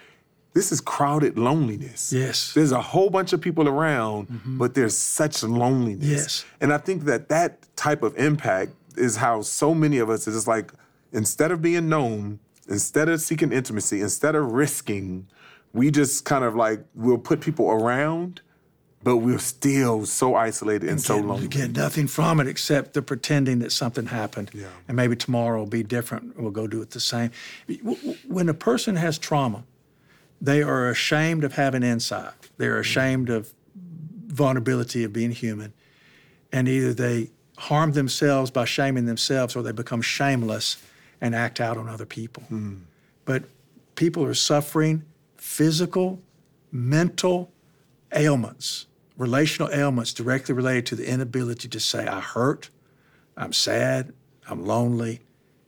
This 0.54 0.71
is 0.71 0.82
crowded 0.82 1.38
loneliness. 1.38 2.12
Yes. 2.12 2.54
There's 2.54 2.71
a 2.71 2.82
whole 2.82 3.10
bunch 3.10 3.34
of 3.34 3.41
people 3.41 3.67
around, 3.67 4.30
mm-hmm. 4.30 4.58
but 4.58 4.74
there's 4.74 4.97
such 4.97 5.43
loneliness. 5.43 6.08
Yes. 6.08 6.45
And 6.60 6.74
I 6.74 6.78
think 6.78 7.04
that 7.04 7.30
that 7.30 7.67
type 7.76 8.02
of 8.02 8.17
impact 8.17 8.71
is 8.97 9.17
how 9.17 9.41
so 9.41 9.73
many 9.73 9.97
of 9.97 10.10
us 10.10 10.27
is 10.27 10.36
just 10.36 10.47
like, 10.47 10.71
instead 11.12 11.51
of 11.51 11.62
being 11.62 11.89
known, 11.89 12.39
instead 12.67 13.10
of 13.10 13.21
seeking 13.21 13.51
intimacy, 13.51 14.01
instead 14.01 14.36
of 14.36 14.51
risking, 14.51 15.27
we 15.73 15.91
just 15.91 16.25
kind 16.25 16.43
of 16.43 16.56
like, 16.56 16.84
we'll 16.95 17.17
put 17.17 17.41
people 17.41 17.69
around, 17.69 18.41
but 19.04 19.17
we're 19.17 19.39
still 19.39 20.06
so 20.06 20.36
isolated 20.36 20.89
and, 20.89 21.01
so 21.01 21.15
get, 21.15 21.25
lonely. 21.25 21.43
You 21.43 21.49
get 21.49 21.71
nothing 21.75 22.08
from 22.08 22.39
it 22.39 22.47
except 22.47 22.93
the 22.93 23.01
pretending 23.01 23.60
that 23.60 23.71
something 23.71 24.06
happened. 24.06 24.51
Yeah. 24.54 24.67
And 24.88 24.95
maybe 24.95 25.15
tomorrow 25.15 25.60
will 25.60 25.65
be 25.65 25.84
different. 25.84 26.39
We'll 26.39 26.51
go 26.51 26.67
do 26.67 26.82
it 26.82 26.91
the 26.91 26.99
same. 26.99 27.32
When 28.27 28.47
a 28.47 28.54
person 28.54 28.97
has 28.97 29.17
trauma, 29.17 29.63
they 30.39 30.62
are 30.62 30.89
ashamed 30.89 31.43
of 31.43 31.54
having 31.54 31.84
insight. 31.84 32.34
They're 32.58 32.77
mm. 32.77 32.82
ashamed 32.82 33.30
of 33.30 33.54
vulnerability 34.27 35.04
of 35.04 35.13
being 35.13 35.32
human. 35.32 35.73
And 36.51 36.67
either 36.67 36.93
they 36.93 37.32
harm 37.62 37.91
themselves 37.91 38.50
by 38.50 38.65
shaming 38.65 39.06
themselves 39.06 39.56
or 39.56 39.62
they 39.62 39.71
become 39.71 40.02
shameless 40.02 40.78
and 41.21 41.36
act 41.36 41.62
out 41.62 41.78
on 41.78 41.88
other 41.88 42.08
people. 42.08 42.41
Hmm. 42.43 42.78
But 43.26 43.43
people 43.95 44.26
are 44.26 44.34
suffering 44.34 45.06
physical, 45.38 46.19
mental 46.71 47.52
ailments, 48.15 48.88
relational 49.15 49.71
ailments 49.71 50.12
directly 50.12 50.56
related 50.56 50.88
to 50.88 50.95
the 50.95 51.08
inability 51.08 51.67
to 51.67 51.80
say, 51.80 52.08
I 52.08 52.19
hurt, 52.19 52.71
I'm 53.38 53.54
sad. 53.54 54.12
I'm 54.50 54.65
lonely. 54.65 55.21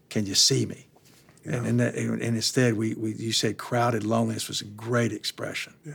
Can 0.09 0.25
you 0.25 0.35
see 0.35 0.65
me? 0.65 0.87
And, 1.45 1.67
and, 1.67 1.79
that, 1.79 1.95
and 1.95 2.21
instead, 2.21 2.73
we, 2.75 2.95
we 2.95 3.13
you 3.13 3.33
said 3.33 3.57
crowded 3.57 4.03
loneliness 4.03 4.47
was 4.47 4.61
a 4.61 4.65
great 4.65 5.11
expression. 5.11 5.73
Yeah. 5.85 5.93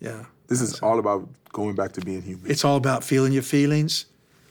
Yeah. 0.00 0.24
This 0.48 0.60
is 0.60 0.80
all 0.80 0.98
about 0.98 1.28
going 1.52 1.76
back 1.76 1.92
to 1.92 2.00
being 2.00 2.22
human. 2.22 2.50
It's 2.50 2.64
all 2.64 2.76
about 2.76 3.04
feeling 3.04 3.32
your 3.32 3.42
feelings, 3.42 4.06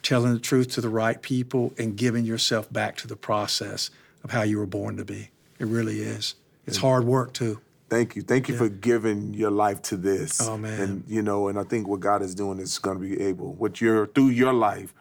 telling 0.05 0.33
the 0.33 0.39
truth 0.39 0.69
to 0.69 0.81
the 0.81 0.89
right 0.89 1.21
people, 1.21 1.73
and 1.77 1.97
giving 1.97 2.23
yourself 2.23 2.71
back 2.71 2.95
to 2.97 3.07
the 3.07 3.15
process 3.15 3.89
of 4.23 4.31
how 4.31 4.43
you 4.43 4.57
were 4.57 4.65
born 4.65 4.95
to 4.97 5.03
be. 5.03 5.31
It 5.59 5.65
really 5.67 5.99
is. 5.99 6.35
It's 6.65 6.77
hard 6.77 7.03
work 7.05 7.33
too. 7.33 7.59
Thank 7.89 8.15
you. 8.15 8.21
Thank 8.21 8.47
you 8.47 8.55
for 8.55 8.69
giving 8.69 9.33
your 9.33 9.51
life 9.51 9.81
to 9.83 9.97
this. 9.97 10.41
Oh, 10.41 10.57
man. 10.57 10.79
And 10.79 11.03
you 11.07 11.21
know, 11.21 11.47
and 11.47 11.59
I 11.59 11.63
think 11.63 11.87
what 11.87 11.99
God 11.99 12.21
is 12.21 12.33
doing 12.33 12.59
is 12.59 12.79
going 12.79 12.99
to 12.99 13.03
be 13.03 13.21
able, 13.21 13.53
what 13.53 13.81
you're 13.81 14.07
through 14.07 14.29
your 14.29 14.53
life 14.53 14.93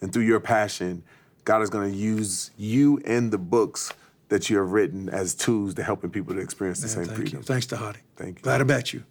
and 0.00 0.12
through 0.12 0.22
your 0.22 0.40
passion, 0.40 1.02
God 1.44 1.62
is 1.62 1.70
going 1.70 1.90
to 1.90 1.96
use 1.96 2.50
you 2.56 3.00
and 3.04 3.30
the 3.30 3.38
books 3.38 3.92
that 4.28 4.48
you 4.48 4.58
have 4.58 4.72
written 4.72 5.08
as 5.08 5.34
tools 5.34 5.74
to 5.74 5.82
helping 5.82 6.10
people 6.10 6.34
to 6.34 6.40
experience 6.40 6.80
the 6.80 6.86
Man, 6.86 6.94
same 6.94 7.04
thank 7.06 7.16
freedom. 7.18 7.38
you. 7.40 7.44
Thanks 7.44 7.66
to 7.66 7.76
Dhati. 7.76 7.98
Thank 8.16 8.38
you. 8.38 8.42
Glad 8.42 8.60
I 8.60 8.64
met 8.64 8.92
you. 8.92 9.04